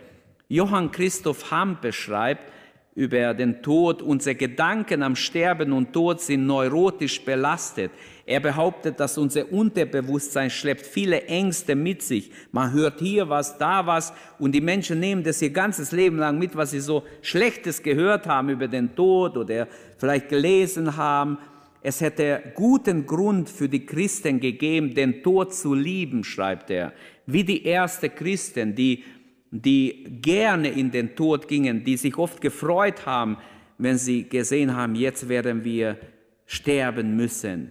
Johann 0.48 0.90
Christoph 0.92 1.50
Hamm 1.50 1.78
beschreibt, 1.80 2.52
über 2.94 3.34
den 3.34 3.62
Tod. 3.62 4.02
Unsere 4.02 4.36
Gedanken 4.36 5.02
am 5.02 5.16
Sterben 5.16 5.72
und 5.72 5.92
Tod 5.92 6.20
sind 6.20 6.46
neurotisch 6.46 7.24
belastet. 7.24 7.90
Er 8.26 8.40
behauptet, 8.40 9.00
dass 9.00 9.18
unser 9.18 9.52
Unterbewusstsein 9.52 10.48
schleppt 10.48 10.86
viele 10.86 11.22
Ängste 11.24 11.74
mit 11.74 12.02
sich. 12.02 12.30
Man 12.52 12.72
hört 12.72 13.00
hier 13.00 13.28
was, 13.28 13.58
da 13.58 13.86
was 13.86 14.12
und 14.38 14.52
die 14.52 14.60
Menschen 14.60 15.00
nehmen 15.00 15.24
das 15.24 15.42
ihr 15.42 15.50
ganzes 15.50 15.92
Leben 15.92 16.18
lang 16.18 16.38
mit, 16.38 16.56
was 16.56 16.70
sie 16.70 16.80
so 16.80 17.02
Schlechtes 17.20 17.82
gehört 17.82 18.26
haben 18.26 18.48
über 18.48 18.68
den 18.68 18.94
Tod 18.94 19.36
oder 19.36 19.66
vielleicht 19.98 20.28
gelesen 20.28 20.96
haben. 20.96 21.38
Es 21.84 22.00
hätte 22.00 22.52
guten 22.54 23.04
Grund 23.04 23.50
für 23.50 23.68
die 23.68 23.84
Christen 23.84 24.40
gegeben, 24.40 24.94
den 24.94 25.22
Tod 25.22 25.54
zu 25.54 25.74
lieben, 25.74 26.24
schreibt 26.24 26.70
er. 26.70 26.94
Wie 27.26 27.44
die 27.44 27.64
ersten 27.66 28.12
Christen, 28.14 28.74
die 28.74 29.04
die 29.50 30.18
gerne 30.20 30.68
in 30.68 30.90
den 30.90 31.14
Tod 31.14 31.46
gingen, 31.46 31.84
die 31.84 31.96
sich 31.96 32.18
oft 32.18 32.40
gefreut 32.40 33.06
haben, 33.06 33.36
wenn 33.78 33.98
sie 33.98 34.28
gesehen 34.28 34.74
haben, 34.74 34.96
jetzt 34.96 35.28
werden 35.28 35.62
wir 35.62 35.96
sterben 36.44 37.14
müssen. 37.14 37.70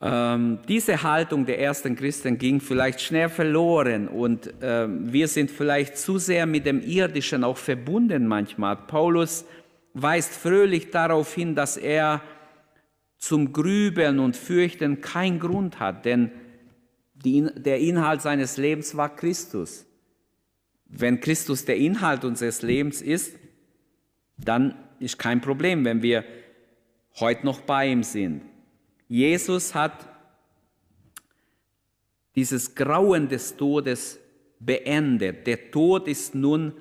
Ähm, 0.00 0.58
diese 0.66 1.02
Haltung 1.02 1.46
der 1.46 1.60
ersten 1.60 1.94
Christen 1.94 2.38
ging 2.38 2.60
vielleicht 2.60 3.00
schnell 3.00 3.28
verloren 3.28 4.08
und 4.08 4.52
ähm, 4.60 5.12
wir 5.12 5.28
sind 5.28 5.50
vielleicht 5.50 5.96
zu 5.96 6.18
sehr 6.18 6.46
mit 6.46 6.66
dem 6.66 6.80
Irdischen 6.80 7.44
auch 7.44 7.56
verbunden 7.56 8.26
manchmal. 8.26 8.76
Paulus 8.76 9.44
weist 9.94 10.34
fröhlich 10.34 10.90
darauf 10.90 11.34
hin, 11.34 11.54
dass 11.54 11.76
er 11.76 12.22
zum 13.18 13.52
Grübeln 13.52 14.20
und 14.20 14.36
Fürchten 14.36 15.00
keinen 15.00 15.40
Grund 15.40 15.80
hat, 15.80 16.04
denn 16.04 16.30
die, 17.14 17.48
der 17.56 17.80
Inhalt 17.80 18.22
seines 18.22 18.56
Lebens 18.56 18.96
war 18.96 19.14
Christus. 19.14 19.84
Wenn 20.86 21.20
Christus 21.20 21.64
der 21.64 21.76
Inhalt 21.76 22.24
unseres 22.24 22.62
Lebens 22.62 23.02
ist, 23.02 23.36
dann 24.38 24.74
ist 25.00 25.18
kein 25.18 25.40
Problem, 25.40 25.84
wenn 25.84 26.00
wir 26.00 26.24
heute 27.18 27.44
noch 27.44 27.60
bei 27.60 27.88
ihm 27.88 28.02
sind. 28.02 28.42
Jesus 29.08 29.74
hat 29.74 30.08
dieses 32.36 32.74
Grauen 32.74 33.28
des 33.28 33.56
Todes 33.56 34.20
beendet. 34.60 35.46
Der 35.46 35.70
Tod 35.70 36.06
ist 36.06 36.34
nun 36.34 36.72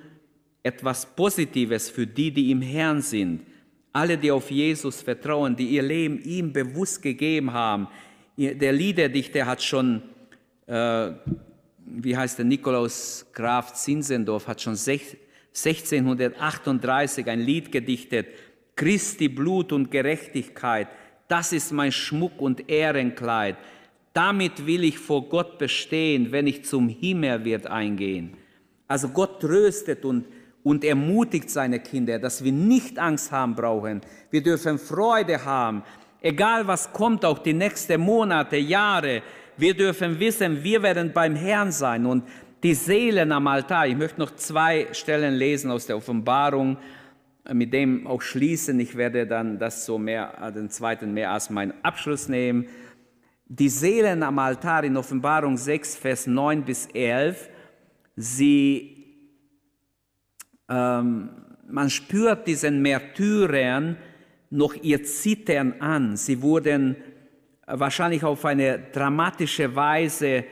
etwas 0.62 1.15
Positives 1.15 1.89
für 1.89 2.06
die, 2.06 2.32
die 2.32 2.52
im 2.52 2.62
Herrn 2.62 3.02
sind. 3.02 3.46
Alle, 3.97 4.17
die 4.17 4.31
auf 4.31 4.49
Jesus 4.51 5.01
vertrauen, 5.01 5.55
die 5.55 5.69
ihr 5.69 5.83
Leben 5.83 6.21
ihm 6.23 6.53
bewusst 6.53 7.01
gegeben 7.01 7.51
haben. 7.51 7.88
Der 8.38 8.71
Liederdichter 8.71 9.45
hat 9.45 9.63
schon 9.63 10.03
äh, 10.67 11.12
wie 11.86 12.15
heißt 12.15 12.38
der, 12.38 12.45
Nikolaus 12.45 13.25
Graf 13.33 13.73
Zinzendorf 13.73 14.47
hat 14.47 14.62
schon 14.62 14.75
1638 14.75 17.27
ein 17.27 17.39
Lied 17.39 17.71
gedichtet, 17.71 18.27
Christi 18.75 19.29
Blut 19.29 19.71
und 19.71 19.89
Gerechtigkeit 19.89 20.89
das 21.27 21.51
ist 21.51 21.71
mein 21.71 21.91
Schmuck 21.91 22.41
und 22.41 22.69
Ehrenkleid. 22.69 23.57
Damit 24.13 24.65
will 24.65 24.83
ich 24.83 24.97
vor 24.97 25.29
Gott 25.29 25.57
bestehen, 25.57 26.31
wenn 26.31 26.47
ich 26.47 26.65
zum 26.65 26.89
Himmel 26.89 27.45
wird 27.45 27.67
eingehen. 27.67 28.36
Also 28.88 29.10
Gott 29.10 29.41
tröstet 29.41 30.05
und, 30.05 30.25
und 30.67 30.84
ermutigt 30.84 31.49
seine 31.49 31.80
Kinder, 31.80 32.19
dass 32.19 32.43
wir 32.43 32.51
nicht 32.51 32.99
Angst 32.99 33.32
haben 33.32 33.56
brauchen. 33.56 34.01
Wir 34.30 34.43
dürfen 34.43 34.77
Freude 34.77 35.45
haben, 35.45 35.82
egal 36.19 36.67
was 36.67 36.91
kommt, 36.91 37.23
auch 37.23 37.39
die 37.39 37.53
nächsten 37.53 38.01
Monate, 38.01 38.58
Jahre. 38.58 39.21
Wir 39.56 39.73
dürfen 39.73 40.19
wissen, 40.19 40.62
wir 40.65 40.84
werden 40.84 41.13
beim 41.13 41.38
Herrn 41.38 41.71
sein 41.71 42.06
und 42.06 42.25
die 42.63 42.73
Seelen 42.73 43.32
am 43.32 43.47
Altar. 43.47 43.88
Ich 43.88 43.95
möchte 43.95 44.19
noch 44.19 44.36
zwei 44.36 44.88
Stellen 44.91 45.36
lesen 45.36 45.71
aus 45.71 45.86
der 45.86 45.95
Offenbarung, 45.95 46.75
mit 47.49 47.71
dem 47.71 48.06
auch 48.06 48.21
schließen. 48.21 48.77
Ich 48.82 48.97
werde 48.97 49.25
dann 49.25 49.60
das 49.60 49.86
so 49.86 49.97
mehr, 49.97 50.51
den 50.51 50.69
zweiten 50.69 51.13
mehr 51.13 51.32
als 51.32 51.49
meinen 51.49 51.75
Abschluss 51.82 52.27
nehmen. 52.27 52.67
Die 53.47 53.69
Seelen 53.69 54.21
am 54.21 54.38
Altar 54.38 54.84
in 54.84 54.97
Offenbarung 54.97 55.56
6, 55.56 55.95
Vers 55.95 56.27
9 56.27 56.63
bis 56.63 56.88
11, 56.88 57.49
sie, 58.17 58.96
ähm, 60.69 61.30
man 61.69 61.89
spürt 61.89 62.47
diesen 62.47 62.82
Märtyrern 62.82 63.97
noch 64.49 64.75
ihr 64.75 65.03
Zittern 65.03 65.75
an. 65.80 66.15
Sie 66.15 66.41
wurden 66.41 66.95
wahrscheinlich 67.65 68.23
auf 68.23 68.45
eine 68.45 68.80
dramatische 68.93 69.75
Weise 69.75 70.45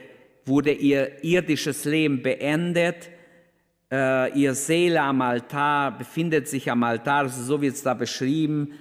wurde 0.45 0.71
ihr 0.71 1.23
irdisches 1.23 1.86
Leben 1.86 2.21
beendet. 2.21 3.10
Äh, 3.91 4.38
ihr 4.39 4.54
Seele 4.54 5.01
am 5.01 5.21
Altar 5.21 5.97
befindet 5.97 6.47
sich 6.47 6.69
am 6.69 6.84
Altar, 6.84 7.30
so 7.30 7.62
wird 7.62 7.75
es 7.75 7.84
da 7.84 7.93
beschrieben. 7.93 8.73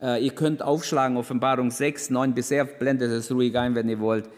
Äh, 0.00 0.24
ihr 0.24 0.34
könnt 0.34 0.62
aufschlagen, 0.62 1.16
Offenbarung 1.16 1.70
6, 1.70 2.10
9 2.10 2.34
bis 2.34 2.50
11, 2.50 2.78
blendet 2.78 3.10
es 3.10 3.30
ruhig 3.30 3.56
ein, 3.56 3.74
wenn 3.74 3.88
ihr 3.88 4.00
wollt. 4.00 4.28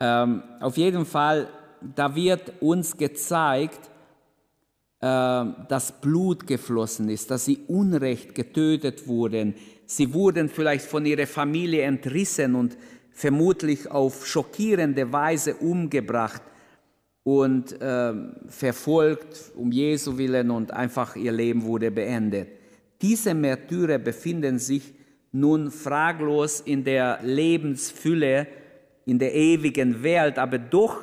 Ähm, 0.00 0.42
auf 0.60 0.76
jeden 0.76 1.06
Fall, 1.06 1.48
da 1.94 2.14
wird 2.14 2.52
uns 2.60 2.96
gezeigt, 2.96 3.80
äh, 3.86 3.91
dass 5.02 6.00
Blut 6.00 6.46
geflossen 6.46 7.08
ist, 7.08 7.30
dass 7.32 7.44
sie 7.44 7.58
unrecht 7.66 8.36
getötet 8.36 9.08
wurden. 9.08 9.54
Sie 9.84 10.14
wurden 10.14 10.48
vielleicht 10.48 10.86
von 10.86 11.04
ihrer 11.04 11.26
Familie 11.26 11.82
entrissen 11.82 12.54
und 12.54 12.76
vermutlich 13.10 13.90
auf 13.90 14.24
schockierende 14.24 15.12
Weise 15.12 15.54
umgebracht 15.56 16.42
und 17.24 17.80
äh, 17.80 18.12
verfolgt 18.46 19.52
um 19.56 19.72
Jesu 19.72 20.16
willen 20.18 20.50
und 20.50 20.72
einfach 20.72 21.16
ihr 21.16 21.32
Leben 21.32 21.64
wurde 21.64 21.90
beendet. 21.90 22.48
Diese 23.00 23.34
Märtyrer 23.34 23.98
befinden 23.98 24.58
sich 24.58 24.94
nun 25.32 25.70
fraglos 25.70 26.60
in 26.60 26.84
der 26.84 27.18
Lebensfülle, 27.22 28.46
in 29.06 29.18
der 29.18 29.34
ewigen 29.34 30.02
Welt, 30.02 30.38
aber 30.38 30.58
doch 30.58 31.02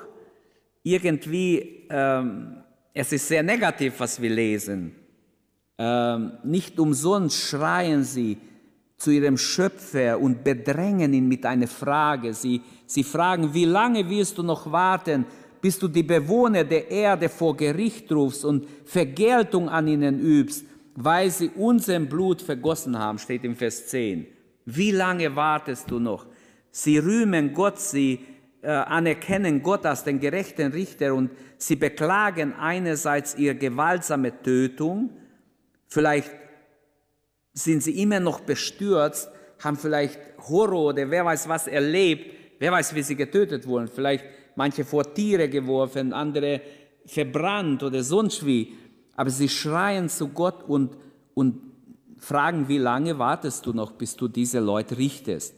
irgendwie, 0.84 1.86
ähm, 1.90 2.64
es 3.00 3.14
ist 3.14 3.30
sehr 3.30 3.44
negativ, 3.44 3.94
was 4.00 4.22
wir 4.22 4.30
lesen. 4.30 4.94
Ähm, 5.78 6.34
nicht 6.44 6.78
umsonst 6.78 7.38
schreien 7.38 8.04
sie, 8.04 8.38
zu 8.98 9.12
ihrem 9.12 9.38
Schöpfer 9.38 10.20
und 10.20 10.44
bedrängen 10.44 11.14
ihn 11.14 11.30
mit 11.30 11.46
einer 11.46 11.68
Frage. 11.68 12.34
Sie, 12.34 12.62
sie 12.86 13.06
fragen, 13.06 13.54
wie 13.54 13.64
lange 13.64 14.10
wirst 14.10 14.38
du 14.38 14.44
noch 14.44 14.70
warten, 14.70 15.26
bis 15.62 15.80
du 15.80 15.88
die 15.88 16.04
Bewohner 16.04 16.66
der 16.66 16.92
Erde 16.92 17.30
vor 17.30 17.56
Gericht 17.56 18.12
rufst 18.12 18.44
und 18.44 18.68
Vergeltung 18.84 19.70
an 19.70 19.88
ihnen 19.88 20.20
übst, 20.20 20.66
weil 20.96 21.32
sie 21.32 21.52
unser 21.56 21.98
Blut 22.02 22.42
vergossen 22.42 23.00
haben, 23.00 23.18
steht 23.18 23.46
im 23.46 23.56
Vers 23.56 23.88
10. 23.88 24.28
Wie 24.66 24.92
lange 24.92 25.34
wartest 25.34 25.90
du 25.90 26.00
noch? 26.00 26.26
Sie 26.70 26.98
rühmen 26.98 27.54
Gott, 27.54 27.80
sie 27.80 28.20
anerkennen 28.68 29.64
Gott 29.64 29.86
als 29.86 30.04
den 30.04 30.20
gerechten 30.20 30.72
Richter 30.72 31.14
und 31.14 31.32
sie 31.58 31.76
beklagen 31.76 32.54
einerseits 32.54 33.36
ihre 33.38 33.56
gewaltsame 33.56 34.42
Tötung, 34.42 35.12
vielleicht 35.88 36.32
sind 37.54 37.84
sie 37.84 38.02
immer 38.02 38.20
noch 38.20 38.42
bestürzt, 38.42 39.30
haben 39.60 39.78
vielleicht 39.78 40.20
Horror 40.50 40.90
oder 40.90 41.10
wer 41.10 41.26
weiß 41.26 41.48
was 41.48 41.68
erlebt, 41.68 42.34
wer 42.60 42.72
weiß, 42.72 42.96
wie 42.96 43.04
sie 43.04 43.16
getötet 43.16 43.68
wurden, 43.68 43.88
vielleicht 43.88 44.26
manche 44.56 44.86
vor 44.86 45.14
Tiere 45.14 45.50
geworfen, 45.50 46.14
andere 46.14 46.62
verbrannt 47.06 47.84
oder 47.84 48.04
sonst 48.04 48.46
wie. 48.46 48.74
Aber 49.16 49.30
sie 49.30 49.50
schreien 49.50 50.10
zu 50.10 50.30
Gott 50.30 50.64
und, 50.64 50.96
und 51.34 51.62
fragen, 52.18 52.68
wie 52.68 52.78
lange 52.78 53.18
wartest 53.20 53.66
du 53.66 53.74
noch, 53.74 53.92
bis 53.92 54.16
du 54.16 54.28
diese 54.28 54.60
Leute 54.60 54.98
richtest? 54.98 55.56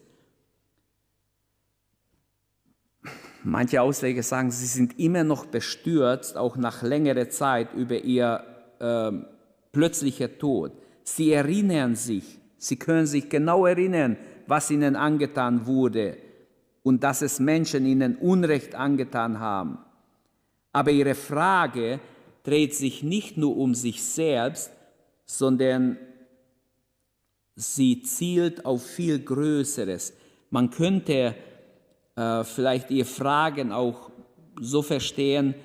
Manche 3.44 3.82
Ausleger 3.82 4.22
sagen, 4.22 4.52
sie 4.52 4.68
sind 4.68 5.00
immer 5.00 5.24
noch 5.24 5.46
bestürzt, 5.48 6.38
auch 6.38 6.58
nach 6.58 6.84
längerer 6.84 7.30
Zeit, 7.30 7.74
über 7.74 7.98
ihr 7.98 8.44
äh, 8.80 9.12
plötzlicher 9.72 10.38
Tod. 10.38 10.74
Sie 11.04 11.32
erinnern 11.32 11.96
sich, 11.96 12.40
sie 12.58 12.78
können 12.78 13.08
sich 13.08 13.30
genau 13.30 13.66
erinnern, 13.66 14.18
was 14.48 14.70
ihnen 14.70 14.96
angetan 14.96 15.66
wurde 15.66 16.18
und 16.84 17.04
dass 17.04 17.22
es 17.22 17.40
Menschen 17.40 17.86
ihnen 17.86 18.16
Unrecht 18.18 18.76
angetan 18.76 19.40
haben. 19.40 19.80
Aber 20.72 20.92
ihre 20.92 21.16
Frage 21.16 22.00
dreht 22.44 22.76
sich 22.76 23.04
nicht 23.04 23.38
nur 23.38 23.58
um 23.58 23.76
sich 23.76 24.04
selbst, 24.04 24.72
sondern 25.26 25.98
sie 27.56 28.02
zielt 28.02 28.66
auf 28.66 28.86
viel 28.86 29.20
Größeres. 29.20 30.14
Man 30.50 30.70
könnte 30.70 31.36
äh, 32.22 32.44
vielleicht 32.44 32.92
ihr 32.92 33.06
Fragen 33.06 33.72
auch 33.72 34.12
so 34.60 34.82
verstehen, 34.82 35.56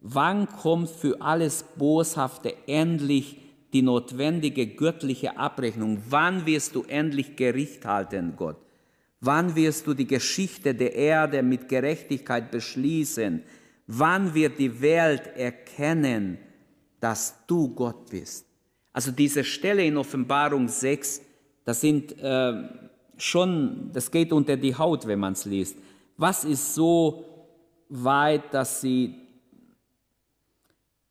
wann 0.00 0.48
kommt 0.48 0.90
für 0.90 1.20
alles 1.20 1.64
Boshafte 1.76 2.54
endlich 2.66 3.38
die 3.72 3.82
notwendige 3.82 4.66
göttliche 4.66 5.36
Abrechnung. 5.36 6.02
Wann 6.10 6.44
wirst 6.44 6.74
du 6.74 6.82
endlich 6.82 7.36
Gericht 7.36 7.84
halten, 7.84 8.34
Gott? 8.36 8.56
Wann 9.20 9.54
wirst 9.54 9.86
du 9.86 9.94
die 9.94 10.06
Geschichte 10.06 10.74
der 10.74 10.94
Erde 10.94 11.42
mit 11.42 11.68
Gerechtigkeit 11.68 12.50
beschließen? 12.50 13.42
Wann 13.86 14.34
wird 14.34 14.58
die 14.58 14.80
Welt 14.80 15.28
erkennen, 15.36 16.38
dass 17.00 17.36
du 17.46 17.68
Gott 17.74 18.10
bist? 18.10 18.46
Also 18.92 19.10
diese 19.10 19.44
Stelle 19.44 19.84
in 19.84 19.96
Offenbarung 19.96 20.68
6, 20.68 21.22
das 21.64 21.80
sind 21.80 22.18
äh, 22.18 22.52
schon, 23.16 23.90
das 23.92 24.10
geht 24.10 24.32
unter 24.32 24.56
die 24.56 24.74
Haut, 24.74 25.06
wenn 25.06 25.20
man 25.20 25.32
es 25.32 25.44
liest. 25.44 25.76
Was 26.22 26.44
ist 26.44 26.76
so 26.76 27.24
weit, 27.88 28.54
dass 28.54 28.80
sie 28.80 29.16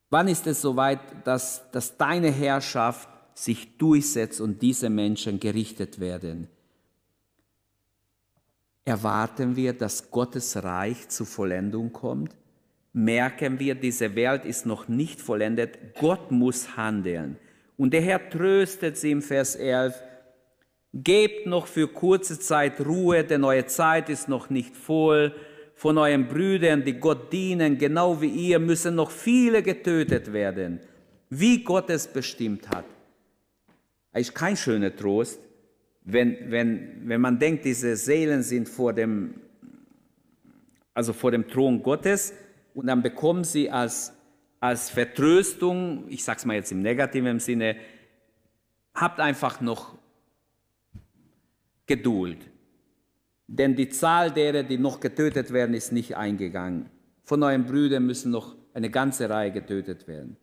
Wann 0.10 0.30
ist 0.30 0.48
es 0.48 0.62
soweit, 0.62 1.00
dass, 1.26 1.70
dass 1.72 1.98
deine 1.98 2.32
Herrschaft 2.32 3.10
sich 3.34 3.78
durchsetzt 3.78 4.40
und 4.40 4.62
diese 4.62 4.90
Menschen 4.90 5.38
gerichtet 5.42 6.00
werden? 6.00 6.48
Erwarten 8.86 9.58
wir, 9.58 9.74
dass 9.74 10.12
Gottes 10.12 10.64
Reich 10.64 11.10
zur 11.10 11.26
Vollendung 11.26 11.92
kommt? 11.92 12.34
Merken 12.94 13.60
wir, 13.60 13.76
diese 13.76 14.16
Welt 14.16 14.46
ist 14.46 14.66
noch 14.66 14.88
nicht 14.88 15.20
vollendet, 15.20 15.96
Gott 16.00 16.32
muss 16.32 16.78
handeln. 16.78 17.38
Und 17.78 17.92
der 17.92 18.02
Herr 18.02 18.30
tröstet 18.30 18.98
sie 18.98 19.12
im 19.12 19.22
Vers 19.22 19.56
11, 19.58 20.02
Gebt 20.94 21.46
noch 21.48 21.68
für 21.68 21.88
kurze 21.88 22.38
Zeit 22.40 22.82
Ruhe, 22.86 23.24
denn 23.24 23.44
eure 23.44 23.66
Zeit 23.66 24.10
ist 24.10 24.28
noch 24.28 24.50
nicht 24.50 24.76
voll 24.76 25.34
von 25.74 25.98
euren 25.98 26.28
Brüdern, 26.28 26.84
die 26.84 27.00
Gott 27.00 27.32
dienen, 27.32 27.78
genau 27.78 28.22
wie 28.22 28.28
ihr, 28.28 28.60
müssen 28.60 28.96
noch 28.96 29.10
viele 29.10 29.64
getötet 29.64 30.34
werden, 30.34 30.80
wie 31.30 31.64
Gott 31.64 31.90
es 31.90 32.08
bestimmt 32.08 32.70
hat. 32.70 32.86
Es 34.12 34.28
ist 34.28 34.36
kein 34.36 34.58
schöner 34.58 34.96
Trost, 34.96 35.40
wenn, 36.04 36.52
wenn, 36.52 37.08
wenn 37.08 37.22
man 37.22 37.40
denkt, 37.40 37.64
diese 37.66 37.96
Seelen 37.96 38.44
sind 38.44 38.68
vor 38.68 38.92
dem, 38.92 39.36
also 40.94 41.14
vor 41.14 41.32
dem 41.32 41.48
Thron 41.48 41.82
Gottes 41.82 42.34
und 42.74 42.88
dann 42.88 43.02
bekommen 43.02 43.44
sie 43.44 43.70
als, 43.70 44.14
als 44.60 44.90
Vertröstung, 44.90 46.06
ich 46.10 46.24
sage 46.24 46.40
es 46.40 46.46
mal 46.46 46.56
jetzt 46.56 46.72
im 46.72 46.82
negativen 46.82 47.40
Sinne, 47.40 47.78
habt 48.94 49.20
einfach 49.20 49.62
noch 49.62 49.98
Geduld 51.96 52.52
denn 53.52 53.76
die 53.76 53.90
Zahl 53.90 54.32
derer, 54.32 54.64
die 54.64 54.78
noch 54.78 55.02
getötet 55.02 55.52
werden, 55.52 55.76
ist 55.76 55.92
nicht 55.92 56.16
eingegangen. 56.16 56.90
Von 57.24 57.44
euren 57.44 57.66
Brüdern 57.66 58.06
müssen 58.06 58.32
noch 58.32 58.56
eine 58.74 58.90
ganze 58.90 59.30
Reihe 59.30 59.52
getötet 59.52 60.08
werden. 60.08 60.38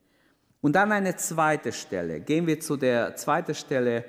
Und 0.61 0.77
dann 0.77 0.93
eine 0.93 1.17
zweite 1.17 1.73
Stelle. 1.73 2.21
Gehen 2.21 2.47
wir 2.47 2.61
zu 2.61 2.77
der 2.77 3.17
zweiten 3.17 3.55
Stelle, 3.55 4.05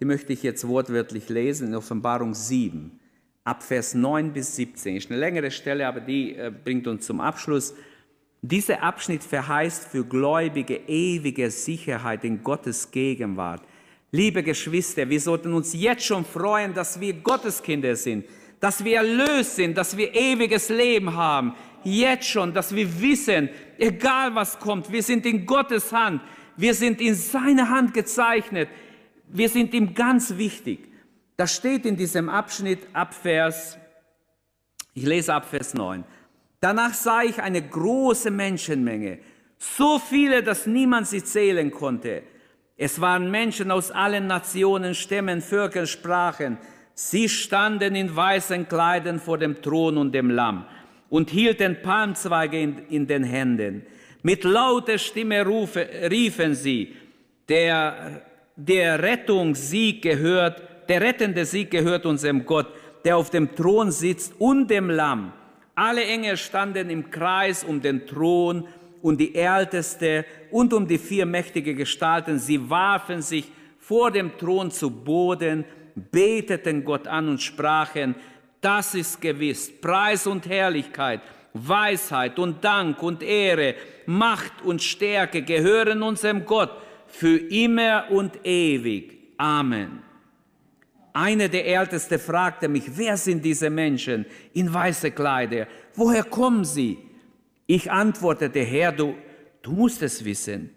die 0.00 0.04
möchte 0.04 0.32
ich 0.32 0.42
jetzt 0.42 0.66
wortwörtlich 0.66 1.28
lesen, 1.28 1.68
in 1.68 1.74
Offenbarung 1.76 2.34
7, 2.34 2.98
ab 3.44 3.62
Vers 3.62 3.94
9 3.94 4.32
bis 4.32 4.56
17. 4.56 4.96
Ist 4.96 5.10
eine 5.10 5.20
längere 5.20 5.52
Stelle, 5.52 5.86
aber 5.86 6.00
die 6.00 6.34
äh, 6.34 6.50
bringt 6.50 6.88
uns 6.88 7.06
zum 7.06 7.20
Abschluss. 7.20 7.74
Dieser 8.40 8.82
Abschnitt 8.82 9.22
verheißt 9.22 9.84
für 9.84 10.04
Gläubige 10.04 10.80
ewige 10.88 11.48
Sicherheit 11.52 12.24
in 12.24 12.42
Gottes 12.42 12.90
Gegenwart. 12.90 13.62
Liebe 14.14 14.42
Geschwister, 14.42 15.08
wir 15.08 15.20
sollten 15.22 15.54
uns 15.54 15.72
jetzt 15.72 16.04
schon 16.04 16.26
freuen, 16.26 16.74
dass 16.74 17.00
wir 17.00 17.14
Gotteskinder 17.14 17.96
sind, 17.96 18.26
dass 18.60 18.84
wir 18.84 18.96
erlöst 18.96 19.56
sind, 19.56 19.74
dass 19.74 19.96
wir 19.96 20.14
ewiges 20.14 20.68
Leben 20.68 21.16
haben. 21.16 21.54
Jetzt 21.82 22.28
schon, 22.28 22.52
dass 22.52 22.74
wir 22.74 23.00
wissen, 23.00 23.48
egal 23.78 24.34
was 24.34 24.58
kommt, 24.58 24.92
wir 24.92 25.02
sind 25.02 25.24
in 25.24 25.46
Gottes 25.46 25.92
Hand, 25.92 26.20
wir 26.58 26.74
sind 26.74 27.00
in 27.00 27.14
seine 27.14 27.70
Hand 27.70 27.94
gezeichnet, 27.94 28.68
wir 29.28 29.48
sind 29.48 29.72
ihm 29.72 29.94
ganz 29.94 30.36
wichtig. 30.36 30.92
Das 31.38 31.56
steht 31.56 31.86
in 31.86 31.96
diesem 31.96 32.28
Abschnitt 32.28 32.80
ab 32.92 33.14
Vers, 33.14 33.78
ich 34.92 35.06
lese 35.06 35.32
ab 35.32 35.48
Vers 35.48 35.72
9. 35.72 36.04
Danach 36.60 36.92
sah 36.92 37.22
ich 37.22 37.40
eine 37.40 37.66
große 37.66 38.30
Menschenmenge, 38.30 39.20
so 39.56 39.98
viele, 39.98 40.42
dass 40.42 40.66
niemand 40.66 41.06
sie 41.06 41.24
zählen 41.24 41.70
konnte. 41.70 42.24
Es 42.84 43.00
waren 43.00 43.30
Menschen 43.30 43.70
aus 43.70 43.92
allen 43.92 44.26
Nationen, 44.26 44.96
Stämmen, 44.96 45.40
Völkern, 45.40 45.86
Sprachen. 45.86 46.58
Sie 46.94 47.28
standen 47.28 47.94
in 47.94 48.16
weißen 48.16 48.66
Kleidern 48.66 49.20
vor 49.20 49.38
dem 49.38 49.62
Thron 49.62 49.96
und 49.98 50.12
dem 50.12 50.30
Lamm 50.30 50.64
und 51.08 51.30
hielten 51.30 51.80
Palmzweige 51.80 52.60
in, 52.60 52.78
in 52.88 53.06
den 53.06 53.22
Händen. 53.22 53.86
Mit 54.24 54.42
lauter 54.42 54.98
Stimme 54.98 55.46
rufe, 55.46 55.88
riefen 56.10 56.56
sie, 56.56 56.96
der, 57.48 58.22
der 58.56 59.00
Rettungssieg 59.00 60.02
gehört, 60.02 60.60
der 60.88 61.02
rettende 61.02 61.44
Sieg 61.44 61.70
gehört 61.70 62.04
unserem 62.04 62.44
Gott, 62.44 62.66
der 63.04 63.16
auf 63.16 63.30
dem 63.30 63.54
Thron 63.54 63.92
sitzt 63.92 64.34
und 64.40 64.68
dem 64.68 64.90
Lamm. 64.90 65.32
Alle 65.76 66.04
Engel 66.04 66.36
standen 66.36 66.90
im 66.90 67.12
Kreis 67.12 67.62
um 67.62 67.80
den 67.80 68.08
Thron 68.08 68.66
und 69.02 69.18
die 69.18 69.34
Älteste 69.34 70.24
und 70.50 70.72
um 70.72 70.86
die 70.86 70.98
vier 70.98 71.26
mächtige 71.26 71.74
Gestalten. 71.74 72.38
Sie 72.38 72.70
warfen 72.70 73.20
sich 73.20 73.50
vor 73.78 74.10
dem 74.10 74.36
Thron 74.38 74.70
zu 74.70 74.90
Boden, 74.90 75.64
beteten 75.94 76.84
Gott 76.84 77.06
an 77.06 77.28
und 77.28 77.42
sprachen, 77.42 78.14
das 78.60 78.94
ist 78.94 79.20
gewiss, 79.20 79.70
Preis 79.80 80.26
und 80.26 80.48
Herrlichkeit, 80.48 81.20
Weisheit 81.52 82.38
und 82.38 82.64
Dank 82.64 83.02
und 83.02 83.22
Ehre, 83.22 83.74
Macht 84.06 84.62
und 84.62 84.80
Stärke 84.80 85.42
gehören 85.42 86.02
unserem 86.02 86.44
Gott 86.44 86.70
für 87.08 87.36
immer 87.36 88.06
und 88.10 88.46
ewig. 88.46 89.18
Amen. 89.36 90.02
Einer 91.12 91.48
der 91.48 91.66
Ältesten 91.66 92.18
fragte 92.18 92.68
mich, 92.68 92.84
wer 92.96 93.16
sind 93.16 93.44
diese 93.44 93.68
Menschen 93.68 94.24
in 94.54 94.72
weiße 94.72 95.10
Kleider? 95.10 95.66
Woher 95.94 96.24
kommen 96.24 96.64
sie? 96.64 96.98
Ich 97.66 97.90
antwortete, 97.90 98.60
Herr, 98.60 98.92
du, 98.92 99.14
du 99.62 99.72
musst 99.72 100.02
es 100.02 100.24
wissen. 100.24 100.70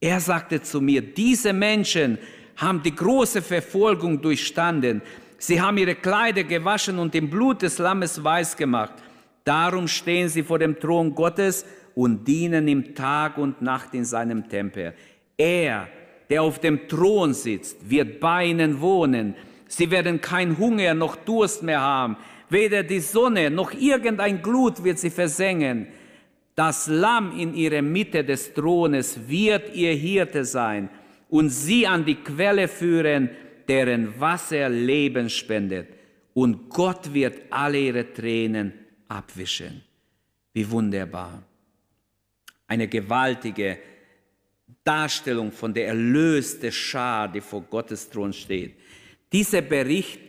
Er 0.00 0.20
sagte 0.20 0.60
zu 0.62 0.80
mir, 0.80 1.00
diese 1.00 1.52
Menschen 1.52 2.18
haben 2.56 2.82
die 2.82 2.94
große 2.94 3.42
Verfolgung 3.42 4.20
durchstanden. 4.20 5.02
Sie 5.38 5.60
haben 5.60 5.78
ihre 5.78 5.94
Kleider 5.94 6.44
gewaschen 6.44 6.98
und 6.98 7.14
im 7.14 7.30
Blut 7.30 7.62
des 7.62 7.78
Lammes 7.78 8.22
weiß 8.22 8.56
gemacht. 8.56 8.94
Darum 9.44 9.88
stehen 9.88 10.28
sie 10.28 10.42
vor 10.42 10.58
dem 10.58 10.78
Thron 10.78 11.14
Gottes 11.14 11.64
und 11.94 12.26
dienen 12.26 12.68
ihm 12.68 12.94
Tag 12.94 13.38
und 13.38 13.60
Nacht 13.60 13.94
in 13.94 14.04
seinem 14.04 14.48
Tempel. 14.48 14.94
Er, 15.36 15.88
der 16.30 16.42
auf 16.42 16.60
dem 16.60 16.88
Thron 16.88 17.34
sitzt, 17.34 17.88
wird 17.88 18.20
bei 18.20 18.46
ihnen 18.46 18.80
wohnen. 18.80 19.34
Sie 19.66 19.90
werden 19.90 20.20
kein 20.20 20.58
Hunger 20.58 20.94
noch 20.94 21.16
Durst 21.16 21.62
mehr 21.62 21.80
haben. 21.80 22.16
Weder 22.48 22.82
die 22.82 23.00
Sonne 23.00 23.50
noch 23.50 23.72
irgendein 23.72 24.42
Glut 24.42 24.84
wird 24.84 24.98
sie 24.98 25.10
versengen. 25.10 25.88
Das 26.64 26.86
Lamm 26.86 27.36
in 27.36 27.54
ihrer 27.56 27.82
Mitte 27.82 28.22
des 28.22 28.54
Thrones 28.54 29.18
wird 29.26 29.74
ihr 29.74 29.94
Hirte 29.94 30.44
sein 30.44 30.88
und 31.28 31.48
sie 31.48 31.88
an 31.88 32.04
die 32.04 32.14
Quelle 32.14 32.68
führen, 32.68 33.30
deren 33.66 34.20
Wasser 34.20 34.68
Leben 34.68 35.28
spendet. 35.28 35.88
Und 36.34 36.68
Gott 36.68 37.12
wird 37.12 37.40
alle 37.50 37.80
ihre 37.80 38.12
Tränen 38.12 38.72
abwischen. 39.08 39.82
Wie 40.52 40.70
wunderbar. 40.70 41.42
Eine 42.68 42.86
gewaltige 42.86 43.78
Darstellung 44.84 45.50
von 45.50 45.74
der 45.74 45.88
erlösten 45.88 46.70
Schar, 46.70 47.26
die 47.26 47.40
vor 47.40 47.62
Gottes 47.62 48.08
Thron 48.08 48.32
steht. 48.32 48.76
Dieser 49.32 49.62
Bericht 49.62 50.20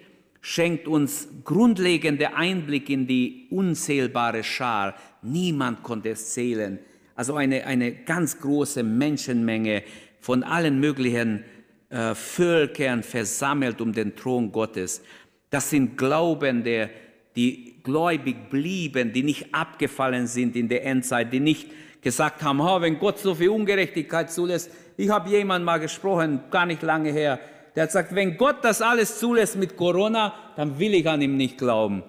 schenkt 0.42 0.88
uns 0.88 1.28
grundlegende 1.44 2.36
Einblick 2.36 2.90
in 2.90 3.06
die 3.06 3.50
unzählbare 3.52 4.44
Schar. 4.44 4.96
Niemand 5.24 5.84
konnte 5.84 6.10
es 6.10 6.34
zählen. 6.34 6.80
Also 7.16 7.36
eine, 7.36 7.66
eine 7.66 7.94
ganz 7.94 8.40
große 8.40 8.84
Menschenmenge 8.84 9.84
von 10.20 10.44
allen 10.44 10.80
möglichen 10.80 11.44
äh, 11.90 12.16
Völkern 12.16 13.04
versammelt 13.04 13.82
um 13.82 13.94
den 13.94 14.16
Thron 14.16 14.52
Gottes. 14.52 15.02
Das 15.50 15.70
sind 15.70 15.98
Glaubende, 15.98 16.90
die 17.36 17.76
gläubig 17.84 18.50
blieben, 18.50 19.14
die 19.14 19.24
nicht 19.24 19.54
abgefallen 19.54 20.28
sind 20.28 20.56
in 20.56 20.70
der 20.70 20.86
Endzeit, 20.86 21.32
die 21.32 21.40
nicht 21.40 21.70
gesagt 22.02 22.44
haben, 22.44 22.60
oh, 22.60 22.82
wenn 22.82 23.00
Gott 23.00 23.20
so 23.20 23.36
viel 23.36 23.50
Ungerechtigkeit 23.50 24.32
zulässt. 24.32 24.72
Ich 24.98 25.10
habe 25.10 25.30
jemand 25.30 25.66
mal 25.66 25.80
gesprochen, 25.80 26.42
gar 26.50 26.66
nicht 26.66 26.82
lange 26.82 27.12
her, 27.12 27.40
der 27.76 27.84
hat 27.84 27.90
gesagt, 27.90 28.14
wenn 28.14 28.38
Gott 28.38 28.58
das 28.62 28.82
alles 28.82 29.20
zulässt 29.20 29.56
mit 29.56 29.76
Corona, 29.76 30.34
dann 30.56 30.78
will 30.78 30.94
ich 30.94 31.10
an 31.10 31.22
ihm 31.22 31.38
nicht 31.38 31.58
glauben. 31.58 32.04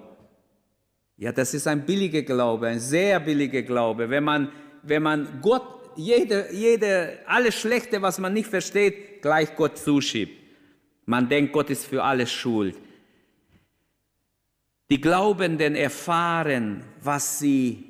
Ja, 1.17 1.31
das 1.31 1.53
ist 1.53 1.67
ein 1.67 1.85
billiger 1.85 2.23
Glaube, 2.23 2.67
ein 2.67 2.79
sehr 2.79 3.19
billiger 3.19 3.61
Glaube. 3.61 4.09
Wenn 4.09 4.23
man, 4.23 4.51
wenn 4.83 5.03
man 5.03 5.39
Gott 5.41 5.63
jede, 5.95 6.51
jede, 6.51 7.19
alles 7.25 7.55
Schlechte, 7.55 8.01
was 8.01 8.19
man 8.19 8.33
nicht 8.33 8.49
versteht, 8.49 9.21
gleich 9.21 9.55
Gott 9.55 9.77
zuschiebt. 9.77 10.33
Man 11.05 11.29
denkt, 11.29 11.53
Gott 11.53 11.69
ist 11.69 11.85
für 11.85 12.03
alles 12.03 12.31
schuld. 12.31 12.75
Die 14.89 14.99
Glaubenden 14.99 15.75
erfahren, 15.75 16.83
was 17.01 17.39
sie, 17.39 17.85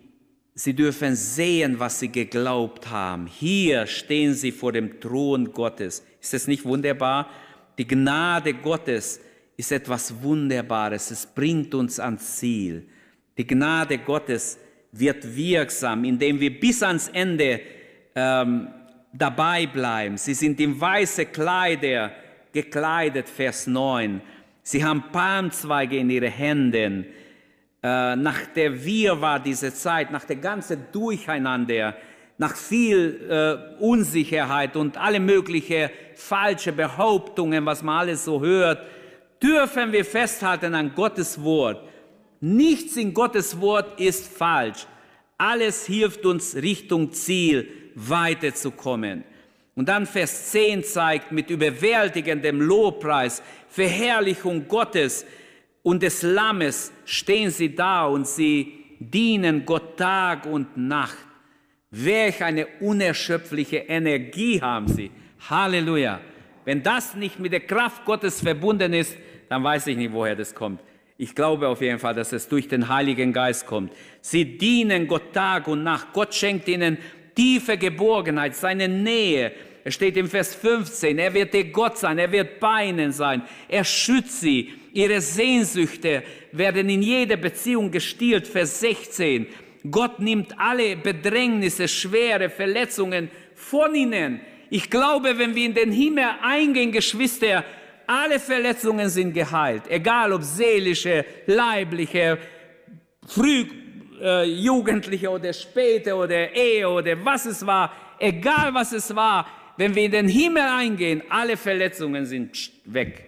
sie 0.54 0.74
dürfen 0.74 1.16
sehen, 1.16 1.80
was 1.80 2.00
sie 2.00 2.10
geglaubt 2.10 2.90
haben. 2.90 3.26
Hier 3.26 3.88
stehen 3.88 4.34
sie 4.34 4.52
vor 4.52 4.72
dem 4.72 5.00
Thron 5.02 5.52
Gottes. 5.52 6.04
Ist 6.22 6.34
das 6.34 6.48
nicht 6.48 6.64
wunderbar? 6.64 7.30
Die 7.78 7.88
Gnade 7.88 8.54
Gottes 8.54 9.20
ist 9.58 9.72
etwas 9.72 10.22
Wunderbares. 10.22 11.12
Es 11.12 11.26
bringt 11.26 11.74
uns 11.74 12.00
ans 12.00 12.38
Ziel. 12.38 12.88
Die 13.38 13.45
Gnade 13.45 13.98
Gottes 13.98 14.58
wird 14.91 15.36
wirksam, 15.36 16.06
indem 16.06 16.39
wir 16.39 16.58
bis 16.60 16.82
ans 16.82 17.10
Ende 17.10 17.60
ähm, 18.15 18.67
dabei 19.12 19.67
bleiben. 19.67 20.17
Sie 20.17 20.34
sind 20.34 20.60
in 20.60 20.80
weiße 20.80 21.26
Kleider 21.28 22.12
gekleidet, 22.54 23.28
Vers 23.28 23.67
9. 23.67 24.21
Sie 24.63 24.84
haben 24.84 25.04
Palmzweige 25.12 25.98
in 25.98 26.10
ihren 26.10 26.32
Händen. 26.32 27.06
Äh, 27.84 28.15
nach 28.15 28.48
der 28.56 28.84
Wirrwarr 28.84 29.39
dieser 29.39 29.74
Zeit, 29.74 30.12
nach 30.12 30.24
der 30.24 30.38
ganzen 30.38 30.86
Durcheinander, 30.91 31.95
nach 32.38 32.56
viel 32.56 33.28
äh, 33.30 33.84
Unsicherheit 33.84 34.76
und 34.76 34.98
alle 34.98 35.19
möglichen 35.19 35.89
falsche 36.15 36.71
Behauptungen, 36.71 37.65
was 37.65 37.84
man 37.84 38.00
alles 38.00 38.26
so 38.26 38.41
hört, 38.41 38.82
dürfen 39.41 39.91
wir 39.91 40.04
festhalten 40.04 40.74
an 40.74 40.93
Gottes 40.95 41.41
Wort. 41.43 41.84
Nichts 42.41 42.98
in 42.98 43.13
Gottes 43.13 43.60
Wort 43.60 44.00
ist 44.00 44.28
falsch. 44.28 44.86
Alles 45.38 45.86
hilft 45.86 46.26
uns 46.26 46.56
Richtung 46.56 47.12
Ziel 47.12 47.67
weiterzukommen. 47.95 49.24
Und 49.76 49.89
dann 49.89 50.06
Vers 50.06 50.52
10 50.52 50.84
zeigt 50.84 51.32
mit 51.32 51.50
überwältigendem 51.50 52.62
Lobpreis, 52.62 53.43
Verherrlichung 53.67 54.67
Gottes 54.67 55.26
und 55.84 56.02
des 56.02 56.21
Lammes 56.21 56.93
stehen 57.04 57.52
sie 57.52 57.76
da 57.76 58.06
und 58.06 58.26
sie 58.26 58.86
dienen 59.00 59.65
Gott 59.65 59.98
Tag 59.98 60.45
und 60.45 60.78
Nacht. 60.78 61.17
Welch 61.91 62.43
eine 62.43 62.67
unerschöpfliche 62.80 63.78
Energie 63.78 64.62
haben 64.62 64.88
sie. 64.88 65.12
Halleluja. 65.50 66.21
Wenn 66.63 66.82
das 66.82 67.15
nicht 67.15 67.39
mit 67.39 67.52
der 67.52 67.60
Kraft 67.60 68.06
Gottes 68.06 68.41
verbunden 68.41 68.93
ist, 68.93 69.15
dann 69.50 69.63
weiß 69.63 69.88
ich 69.88 69.98
nicht, 69.98 70.12
woher 70.12 70.36
das 70.36 70.56
kommt. 70.56 70.81
Ich 71.18 71.34
glaube 71.34 71.68
auf 71.70 71.82
jeden 71.82 72.00
Fall, 72.00 72.13
dass 72.13 72.34
es 72.34 72.50
durch 72.50 72.68
den 72.68 72.90
Heiligen 72.90 73.32
Geist 73.32 73.66
kommt. 73.66 73.94
Sie 74.20 74.58
dienen 74.58 75.08
Gott 75.08 75.34
Tag 75.34 75.68
und 75.68 75.84
Nacht. 75.84 76.08
Gott 76.12 76.36
schenkt 76.36 76.68
ihnen 76.68 76.98
tiefe 77.36 77.78
Geborgenheit, 77.78 78.56
seine 78.56 78.90
Nähe. 78.90 79.54
Es 79.86 79.94
steht 79.94 80.18
im 80.18 80.28
Vers 80.28 80.56
15, 80.56 81.20
er 81.20 81.34
wird 81.34 81.54
ihr 81.54 81.66
Gott 81.66 81.98
sein, 81.98 82.18
er 82.18 82.32
wird 82.32 82.60
bei 82.60 82.88
ihnen 82.88 83.12
sein, 83.12 83.44
er 83.70 83.84
schützt 83.84 84.42
sie. 84.42 84.74
Ihre 84.94 85.22
Sehnsüchte 85.22 86.24
werden 86.52 86.90
in 86.90 87.04
jeder 87.04 87.38
Beziehung 87.38 87.92
gestillt. 87.92 88.48
Vers 88.48 88.80
16, 88.80 89.46
Gott 89.92 90.20
nimmt 90.20 90.60
alle 90.60 90.96
Bedrängnisse, 90.96 91.88
schwere 91.88 92.50
Verletzungen 92.50 93.30
von 93.54 93.94
ihnen. 93.94 94.42
Ich 94.70 94.90
glaube, 94.90 95.38
wenn 95.38 95.54
wir 95.54 95.66
in 95.66 95.76
den 95.76 95.92
Himmel 95.92 96.26
eingehen, 96.42 96.92
Geschwister, 96.92 97.63
alle 98.08 98.39
Verletzungen 98.39 99.10
sind 99.10 99.33
geheilt, 99.33 99.83
egal 99.89 100.33
ob 100.33 100.43
seelische, 100.43 101.25
leibliche, 101.45 102.37
früh 103.25 103.65
äh, 104.21 104.43
Jugendliche 104.45 105.29
oder 105.29 105.53
späte 105.53 106.15
oder 106.15 106.53
Ehe 106.53 106.87
oder 106.87 107.23
was 107.23 107.45
es 107.45 107.65
war, 107.65 107.91
egal 108.19 108.73
was 108.73 108.91
es 108.91 109.15
war, 109.15 109.45
wenn 109.77 109.93
wir 109.93 110.03
in 110.03 110.12
den 110.12 110.27
Himmel 110.27 110.63
eingehen, 110.63 111.21
alle 111.29 111.58
Verletzungen 111.58 112.25
sind 112.25 112.71
weg. 112.85 113.25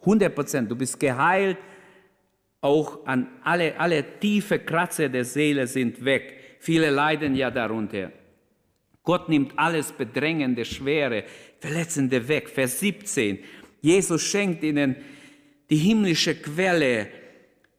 100 0.00 0.34
Prozent. 0.34 0.70
Du 0.70 0.76
bist 0.76 0.98
geheilt. 0.98 1.58
Auch 2.60 3.06
an 3.06 3.28
alle, 3.44 3.78
alle 3.78 4.18
tiefe 4.18 4.58
Kratzer 4.58 5.08
der 5.08 5.24
Seele 5.24 5.66
sind 5.66 6.04
weg. 6.04 6.56
Viele 6.58 6.90
leiden 6.90 7.34
ja 7.34 7.50
darunter. 7.50 8.10
Gott 9.04 9.28
nimmt 9.28 9.52
alles 9.56 9.92
Bedrängende, 9.92 10.64
Schwere, 10.64 11.24
Verletzende 11.60 12.26
weg. 12.28 12.48
Vers 12.48 12.80
17. 12.80 13.38
Jesus 13.80 14.22
schenkt 14.22 14.62
ihnen 14.62 14.96
die 15.70 15.76
himmlische 15.76 16.34
Quelle, 16.34 17.08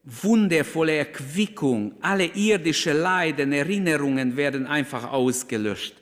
wundervolle 0.04 0.96
Erquickung. 0.96 1.94
Alle 2.00 2.26
irdische 2.26 2.92
Leiden, 2.92 3.52
Erinnerungen 3.52 4.36
werden 4.36 4.66
einfach 4.66 5.10
ausgelöscht. 5.10 5.94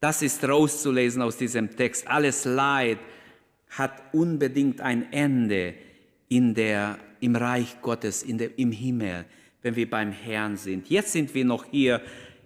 Das 0.00 0.22
ist 0.22 0.44
rauszulesen 0.44 1.22
aus 1.22 1.38
diesem 1.38 1.74
Text. 1.74 2.06
Alles 2.06 2.44
Leid 2.44 2.98
hat 3.70 4.02
unbedingt 4.12 4.80
ein 4.80 5.12
Ende 5.12 5.74
in 6.28 6.54
der, 6.54 6.98
im 7.20 7.36
Reich 7.36 7.80
Gottes, 7.80 8.22
in 8.22 8.38
der, 8.38 8.58
im 8.58 8.70
Himmel, 8.70 9.24
wenn 9.62 9.74
wir 9.76 9.88
beim 9.88 10.12
Herrn 10.12 10.56
sind. 10.56 10.88
Jetzt 10.90 11.12
sind 11.12 11.34
wir 11.34 11.44
noch 11.44 11.64
hier 11.70 12.02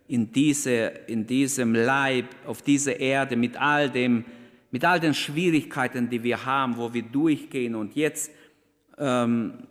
in, 0.07 0.32
diese, 0.32 0.93
in 1.07 1.26
diesem 1.26 1.74
Leib, 1.74 2.26
auf 2.47 2.62
dieser 2.62 2.99
Erde 2.99 3.36
mit 3.36 3.61
all, 3.61 3.91
dem, 3.91 4.24
mit 4.71 4.85
all 4.85 5.01
den 5.01 5.14
Schwierigkeiten, 5.14 6.11
die 6.11 6.23
wir 6.23 6.45
haben, 6.45 6.77
wo 6.77 6.93
wir 6.93 7.03
durchgehen. 7.03 7.75
Und 7.75 7.97
jetzt, 7.97 8.31
ähm, 8.99 9.66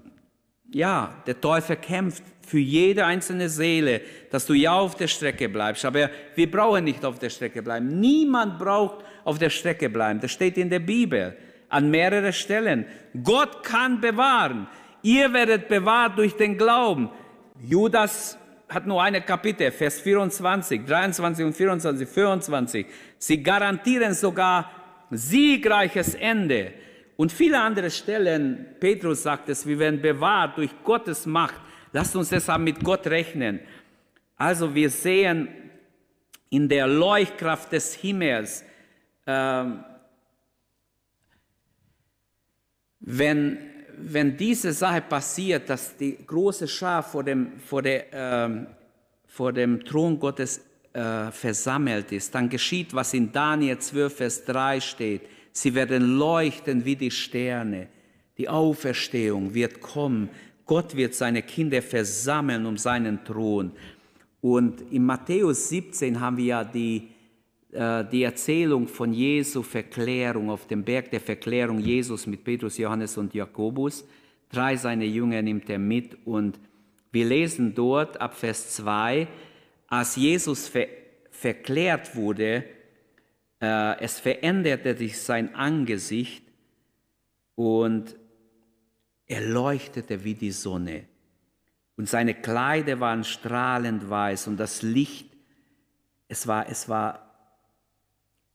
ja, 0.72 1.16
der 1.26 1.40
Teufel 1.40 1.76
kämpft 1.76 2.24
für 2.42 2.60
jede 2.60 3.06
einzelne 3.06 3.50
Seele, 3.50 4.02
dass 4.32 4.46
du 4.46 4.54
ja 4.54 4.74
auf 4.74 4.96
der 4.96 5.08
Strecke 5.08 5.50
bleibst. 5.50 5.86
Aber 5.86 6.10
wir 6.36 6.50
brauchen 6.50 6.86
nicht 6.86 7.04
auf 7.04 7.20
der 7.20 7.30
Strecke 7.30 7.62
bleiben. 7.62 8.00
Niemand 8.00 8.58
braucht 8.58 9.04
auf 9.24 9.38
der 9.38 9.50
Strecke 9.50 9.90
bleiben. 9.90 10.20
Das 10.20 10.32
steht 10.32 10.58
in 10.58 10.70
der 10.70 10.80
Bibel 10.80 11.38
an 11.70 11.90
mehreren 11.92 12.34
Stellen. 12.34 12.86
Gott 13.24 13.64
kann 13.64 14.00
bewahren. 14.00 14.68
Ihr 15.02 15.32
werdet 15.34 15.68
bewahrt 15.68 16.18
durch 16.18 16.36
den 16.36 16.58
Glauben. 16.58 17.10
Judas 17.60 18.38
hat 18.70 18.86
nur 18.86 19.02
eine 19.02 19.22
Kapitel, 19.22 19.72
Vers 19.72 20.00
24, 20.02 20.86
23 20.86 21.46
und 21.46 21.54
24, 21.54 22.08
25. 22.08 22.86
Sie 23.18 23.42
garantieren 23.42 24.14
sogar 24.14 24.72
siegreiches 25.12 26.16
Ende. 26.16 26.74
Und 27.16 27.32
viele 27.32 27.60
andere 27.60 27.90
Stellen, 27.90 28.66
Petrus 28.80 29.24
sagt 29.24 29.50
es, 29.50 29.66
wir 29.66 29.80
werden 29.80 30.02
bewahrt 30.02 30.58
durch 30.58 30.72
Gottes 30.84 31.26
Macht. 31.26 31.60
Lasst 31.92 32.16
uns 32.16 32.30
deshalb 32.30 32.62
mit 32.62 32.84
Gott 32.84 33.08
rechnen. 33.08 33.60
Also 34.36 34.76
wir 34.76 34.90
sehen 34.90 35.48
in 36.50 36.70
der 36.70 36.88
Leuchtkraft 36.88 37.72
des 37.72 37.96
Himmels, 37.96 38.64
äh, 39.26 39.64
wenn 43.00 43.58
wenn 43.98 44.38
diese 44.38 44.72
Sache 44.74 45.02
passiert, 45.02 45.70
dass 45.70 45.98
die 45.98 46.18
große 46.26 46.68
Schar 46.68 47.02
vor 47.02 47.24
dem, 47.24 47.60
vor 47.60 47.82
der, 47.82 48.14
äh, 48.14 48.66
vor 49.26 49.52
dem 49.52 49.84
Thron 49.84 50.20
Gottes 50.20 50.62
äh, 50.98 51.32
versammelt 51.32 52.12
ist, 52.12 52.34
dann 52.34 52.50
geschieht, 52.50 52.92
was 52.92 53.14
in 53.14 53.32
Daniel 53.32 53.78
12, 53.78 54.16
Vers 54.16 54.46
3 54.46 54.82
steht. 54.82 55.22
Sie 55.52 55.76
werden 55.76 56.18
leuchten 56.18 56.86
wie 56.86 56.96
die 56.96 57.12
Sterne. 57.12 57.88
Die 58.40 58.50
Auferstehung 58.50 59.54
wird 59.54 59.80
kommen. 59.80 60.30
Gott 60.66 60.96
wird 60.96 61.14
seine 61.14 61.44
Kinder 61.44 61.84
versammeln 61.84 62.66
um 62.66 62.78
seinen 62.78 63.24
Thron. 63.24 63.74
Und 64.42 64.82
in 64.92 65.06
Matthäus 65.06 65.70
17 65.70 66.20
haben 66.20 66.38
wir 66.38 66.46
ja 66.46 66.64
die, 66.64 67.10
äh, 67.74 68.04
die 68.12 68.24
Erzählung 68.24 68.88
von 68.88 69.14
Jesu 69.14 69.62
Verklärung 69.62 70.50
auf 70.50 70.66
dem 70.66 70.84
Berg 70.84 71.12
der 71.12 71.22
Verklärung 71.22 71.78
Jesus 71.78 72.26
mit 72.26 72.44
Petrus, 72.44 72.76
Johannes 72.80 73.18
und 73.18 73.36
Jakobus. 73.36 74.04
Drei 74.50 74.76
seiner 74.76 75.06
Jünger 75.06 75.44
nimmt 75.44 75.70
er 75.70 75.78
mit 75.78 76.18
und 76.26 76.60
wir 77.12 77.26
lesen 77.26 77.76
dort 77.76 78.20
ab 78.20 78.36
Vers 78.36 78.76
2, 78.76 79.28
als 79.88 80.16
Jesus 80.16 80.68
ver 80.68 80.88
verklärt 81.32 82.16
wurde, 82.16 82.64
äh, 83.62 84.00
es 84.00 84.20
veränderte 84.20 84.98
sich 84.98 85.20
sein 85.20 85.54
Angesicht 85.54 86.44
und 87.54 88.16
er 89.28 89.42
leuchtete 89.42 90.24
wie 90.24 90.34
die 90.34 90.52
Sonne. 90.52 91.06
Und 91.96 92.10
seine 92.10 92.34
Kleider 92.34 93.00
waren 93.00 93.24
strahlend 93.24 94.10
weiß 94.10 94.48
und 94.48 94.58
das 94.58 94.82
Licht, 94.82 95.30
es 96.28 96.48
war, 96.48 96.70
es 96.70 96.90
war 96.90 97.28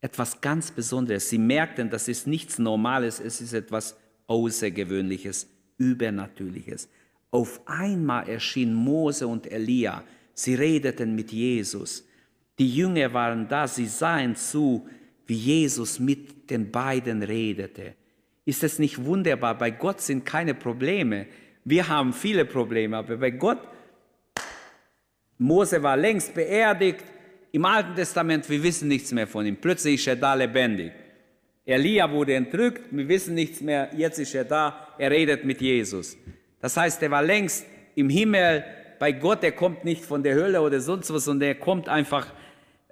etwas 0.00 0.40
ganz 0.40 0.70
Besonderes. 0.70 1.30
Sie 1.30 1.38
merkten, 1.38 1.88
das 1.90 2.08
ist 2.08 2.26
nichts 2.26 2.58
Normales, 2.58 3.20
es 3.20 3.40
ist 3.40 3.52
etwas 3.52 3.96
Außergewöhnliches, 4.26 5.48
Übernatürliches. 5.78 6.88
Auf 7.30 7.60
einmal 7.66 8.28
erschien 8.28 8.74
Mose 8.74 9.26
und 9.26 9.50
Elia. 9.50 10.04
Sie 10.34 10.54
redeten 10.54 11.14
mit 11.14 11.32
Jesus. 11.32 12.06
Die 12.58 12.74
Jünger 12.74 13.12
waren 13.12 13.48
da, 13.48 13.66
sie 13.66 13.86
sahen 13.86 14.36
zu, 14.36 14.88
wie 15.26 15.34
Jesus 15.34 15.98
mit 15.98 16.50
den 16.50 16.70
beiden 16.70 17.22
redete. 17.22 17.94
Ist 18.44 18.64
es 18.64 18.78
nicht 18.78 19.04
wunderbar? 19.04 19.56
Bei 19.56 19.70
Gott 19.70 20.00
sind 20.00 20.24
keine 20.24 20.54
Probleme. 20.54 21.26
Wir 21.64 21.88
haben 21.88 22.12
viele 22.12 22.44
Probleme, 22.44 22.96
aber 22.96 23.16
bei 23.16 23.30
Gott, 23.30 23.60
Mose 25.38 25.82
war 25.82 25.96
längst 25.96 26.34
beerdigt, 26.34 27.04
im 27.52 27.64
Alten 27.64 27.94
Testament, 27.94 28.48
wir 28.48 28.62
wissen 28.62 28.88
nichts 28.88 29.12
mehr 29.12 29.26
von 29.26 29.44
ihm. 29.44 29.56
Plötzlich 29.56 29.96
ist 29.96 30.06
er 30.06 30.16
da 30.16 30.34
lebendig. 30.34 30.92
Elia 31.64 32.10
wurde 32.10 32.34
entrückt, 32.34 32.82
wir 32.90 33.06
wissen 33.06 33.34
nichts 33.34 33.60
mehr, 33.60 33.90
jetzt 33.96 34.18
ist 34.18 34.34
er 34.34 34.44
da, 34.44 34.88
er 34.98 35.10
redet 35.10 35.44
mit 35.44 35.60
Jesus. 35.60 36.16
Das 36.60 36.76
heißt, 36.76 37.02
er 37.02 37.10
war 37.10 37.22
längst 37.22 37.66
im 37.94 38.08
Himmel 38.08 38.64
bei 39.02 39.10
Gott, 39.10 39.42
er 39.42 39.50
kommt 39.50 39.84
nicht 39.84 40.04
von 40.04 40.22
der 40.22 40.36
Hölle 40.36 40.62
oder 40.62 40.80
sonst 40.80 41.12
was, 41.12 41.24
sondern 41.24 41.48
er 41.48 41.54
kommt 41.56 41.88
einfach, 41.88 42.32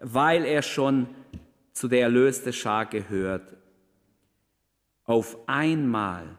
weil 0.00 0.44
er 0.44 0.60
schon 0.60 1.06
zu 1.72 1.86
der 1.86 2.00
erlösten 2.00 2.52
Schar 2.52 2.86
gehört. 2.86 3.56
Auf 5.04 5.38
einmal, 5.46 6.36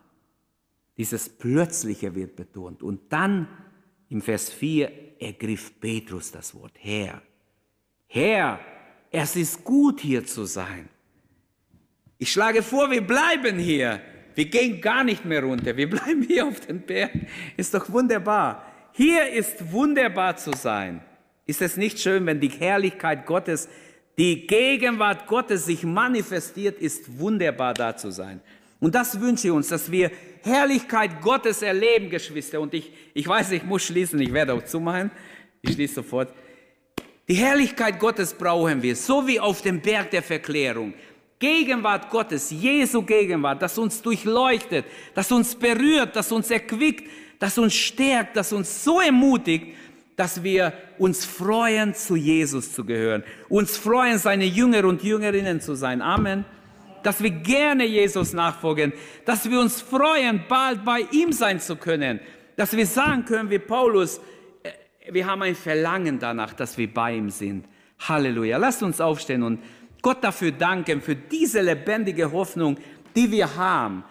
dieses 0.97 1.29
Plötzliche 1.29 2.13
wird 2.13 2.35
betont. 2.35 2.83
Und 2.83 3.13
dann 3.13 3.47
im 4.09 4.21
Vers 4.21 4.49
4 4.49 5.21
ergriff 5.21 5.79
Petrus 5.79 6.33
das 6.33 6.53
Wort, 6.53 6.73
Herr, 6.77 7.21
Herr, 8.07 8.59
es 9.09 9.37
ist 9.37 9.63
gut 9.63 10.01
hier 10.01 10.25
zu 10.25 10.43
sein. 10.43 10.89
Ich 12.17 12.29
schlage 12.29 12.61
vor, 12.61 12.91
wir 12.91 13.07
bleiben 13.07 13.57
hier. 13.57 14.01
Wir 14.35 14.49
gehen 14.49 14.81
gar 14.81 15.05
nicht 15.05 15.23
mehr 15.23 15.41
runter. 15.41 15.77
Wir 15.77 15.89
bleiben 15.89 16.23
hier 16.23 16.45
auf 16.45 16.59
den 16.59 16.81
Berg. 16.81 17.13
Ist 17.55 17.73
doch 17.73 17.89
wunderbar. 17.89 18.67
Hier 18.93 19.29
ist 19.29 19.71
wunderbar 19.71 20.35
zu 20.37 20.51
sein. 20.51 21.01
Ist 21.45 21.61
es 21.61 21.77
nicht 21.77 21.99
schön, 21.99 22.25
wenn 22.25 22.39
die 22.39 22.49
Herrlichkeit 22.49 23.25
Gottes, 23.25 23.69
die 24.17 24.45
Gegenwart 24.45 25.27
Gottes 25.27 25.65
sich 25.65 25.83
manifestiert, 25.83 26.79
ist 26.79 27.19
wunderbar 27.19 27.73
da 27.73 27.95
zu 27.95 28.11
sein. 28.11 28.41
Und 28.79 28.95
das 28.95 29.19
wünsche 29.21 29.47
ich 29.47 29.53
uns, 29.53 29.69
dass 29.69 29.91
wir 29.91 30.11
Herrlichkeit 30.43 31.21
Gottes 31.21 31.61
erleben, 31.61 32.09
Geschwister. 32.09 32.59
Und 32.59 32.73
ich, 32.73 32.91
ich 33.13 33.27
weiß, 33.27 33.51
ich 33.51 33.63
muss 33.63 33.83
schließen, 33.83 34.19
ich 34.19 34.33
werde 34.33 34.53
auch 34.53 34.65
zumachen. 34.65 35.11
Ich 35.61 35.73
schließe 35.73 35.95
sofort. 35.95 36.33
Die 37.27 37.35
Herrlichkeit 37.35 37.99
Gottes 37.99 38.33
brauchen 38.33 38.81
wir, 38.81 38.95
so 38.95 39.25
wie 39.25 39.39
auf 39.39 39.61
dem 39.61 39.79
Berg 39.79 40.11
der 40.11 40.23
Verklärung. 40.23 40.93
Gegenwart 41.39 42.09
Gottes, 42.09 42.51
Jesu 42.51 43.01
Gegenwart, 43.03 43.61
das 43.61 43.77
uns 43.77 44.01
durchleuchtet, 44.01 44.85
das 45.13 45.31
uns 45.31 45.55
berührt, 45.55 46.15
das 46.15 46.31
uns 46.31 46.51
erquickt, 46.51 47.07
das 47.41 47.57
uns 47.57 47.73
stärkt, 47.73 48.37
das 48.37 48.53
uns 48.53 48.83
so 48.83 49.01
ermutigt, 49.01 49.75
dass 50.15 50.43
wir 50.43 50.73
uns 50.99 51.25
freuen, 51.25 51.95
zu 51.95 52.15
Jesus 52.15 52.71
zu 52.71 52.85
gehören, 52.85 53.23
uns 53.49 53.77
freuen, 53.77 54.19
seine 54.19 54.45
Jünger 54.45 54.85
und 54.85 55.01
Jüngerinnen 55.01 55.59
zu 55.59 55.73
sein. 55.73 56.03
Amen. 56.03 56.45
Dass 57.01 57.23
wir 57.23 57.31
gerne 57.31 57.83
Jesus 57.83 58.33
nachfolgen, 58.33 58.93
dass 59.25 59.49
wir 59.49 59.59
uns 59.59 59.81
freuen, 59.81 60.43
bald 60.47 60.85
bei 60.85 60.99
ihm 61.11 61.31
sein 61.31 61.59
zu 61.59 61.77
können, 61.77 62.19
dass 62.57 62.77
wir 62.77 62.85
sagen 62.85 63.25
können 63.25 63.49
wie 63.49 63.57
Paulus, 63.57 64.21
wir 65.09 65.25
haben 65.25 65.41
ein 65.41 65.55
Verlangen 65.55 66.19
danach, 66.19 66.53
dass 66.53 66.77
wir 66.77 66.93
bei 66.93 67.15
ihm 67.15 67.31
sind. 67.31 67.65
Halleluja. 68.07 68.57
Lasst 68.57 68.83
uns 68.83 69.01
aufstehen 69.01 69.41
und 69.41 69.63
Gott 70.03 70.23
dafür 70.23 70.51
danken, 70.51 71.01
für 71.01 71.15
diese 71.15 71.61
lebendige 71.61 72.31
Hoffnung, 72.31 72.77
die 73.15 73.31
wir 73.31 73.55
haben. 73.55 74.03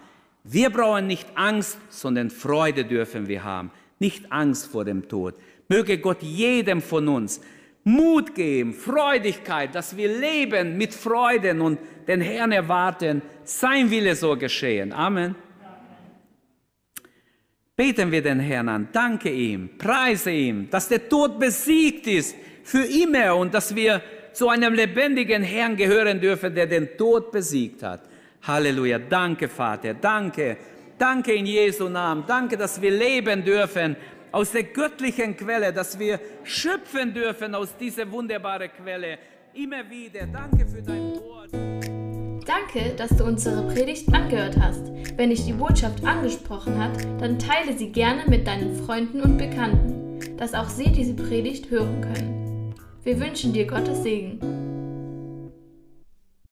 Wir 0.45 0.71
brauchen 0.71 1.07
nicht 1.07 1.27
Angst, 1.35 1.79
sondern 1.91 2.31
Freude 2.31 2.85
dürfen 2.85 3.29
wir 3.29 3.45
haben. 3.45 3.71
Nicht 3.99 4.33
Angst 4.33 4.67
vor 4.67 4.85
dem 4.85 5.09
Tod. 5.09 5.35
Möge 5.69 5.99
Gott 5.99 6.23
jedem 6.23 6.81
von 6.81 7.09
uns 7.09 7.41
Mut 7.85 8.35
geben, 8.35 8.75
Freudigkeit, 8.75 9.75
dass 9.75 9.97
wir 9.97 10.09
leben 10.09 10.77
mit 10.77 10.93
Freuden 10.93 11.61
und 11.61 11.79
den 12.07 12.21
Herrn 12.21 12.53
erwarten. 12.53 13.23
Sein 13.45 13.91
Wille 13.91 14.15
so 14.15 14.37
geschehen. 14.37 14.93
Amen. 14.93 15.35
Beten 17.75 18.13
wir 18.13 18.21
den 18.21 18.41
Herrn 18.41 18.69
an, 18.69 18.89
danke 18.93 19.31
ihm, 19.31 19.71
preise 19.79 20.31
ihm, 20.31 20.69
dass 20.69 20.89
der 20.89 21.09
Tod 21.09 21.39
besiegt 21.39 22.07
ist 22.07 22.37
für 22.63 22.85
immer 22.85 23.35
und 23.37 23.55
dass 23.55 23.75
wir 23.75 24.03
zu 24.35 24.51
einem 24.51 24.75
lebendigen 24.75 25.43
Herrn 25.43 25.77
gehören 25.77 26.21
dürfen, 26.21 26.55
der 26.55 26.67
den 26.67 26.99
Tod 26.99 27.33
besiegt 27.33 27.83
hat. 27.83 28.03
Halleluja. 28.43 28.99
Danke, 28.99 29.49
Vater. 29.49 29.95
Danke. 29.95 30.57
Danke 30.99 31.33
in 31.33 31.47
Jesu 31.47 31.89
Namen. 31.89 32.25
Danke, 32.27 32.57
dass 32.57 32.81
wir 32.81 32.91
leben 32.91 33.45
dürfen 33.45 33.97
aus 34.33 34.53
der 34.53 34.65
göttlichen 34.65 35.37
Quelle, 35.37 35.73
dass 35.73 35.99
wir 35.99 36.21
schöpfen 36.45 37.13
dürfen 37.13 37.55
aus 37.55 37.77
dieser 37.77 38.11
wunderbaren 38.11 38.71
Quelle. 38.71 39.19
Immer 39.55 39.89
wieder. 39.91 40.27
Danke 40.27 40.67
für 40.67 40.83
dein 40.83 41.15
Wort. 41.17 41.51
Danke, 42.47 42.95
dass 42.97 43.17
du 43.17 43.25
unsere 43.25 43.63
Predigt 43.73 44.13
angehört 44.13 44.57
hast. 44.61 44.87
Wenn 45.17 45.31
dich 45.31 45.45
die 45.45 45.53
Botschaft 45.53 46.05
angesprochen 46.05 46.79
hat, 46.79 47.05
dann 47.21 47.39
teile 47.39 47.77
sie 47.77 47.93
gerne 47.93 48.25
mit 48.29 48.47
deinen 48.47 48.77
Freunden 48.85 49.21
und 49.21 49.39
Bekannten, 49.39 50.37
dass 50.37 50.55
auch 50.55 50.69
sie 50.69 50.91
diese 50.91 51.15
Predigt 51.15 51.71
hören 51.71 52.01
können. 52.01 52.75
Wir 53.05 53.21
wünschen 53.21 53.53
dir 53.53 53.67
Gottes 53.67 54.03
Segen. 54.03 54.70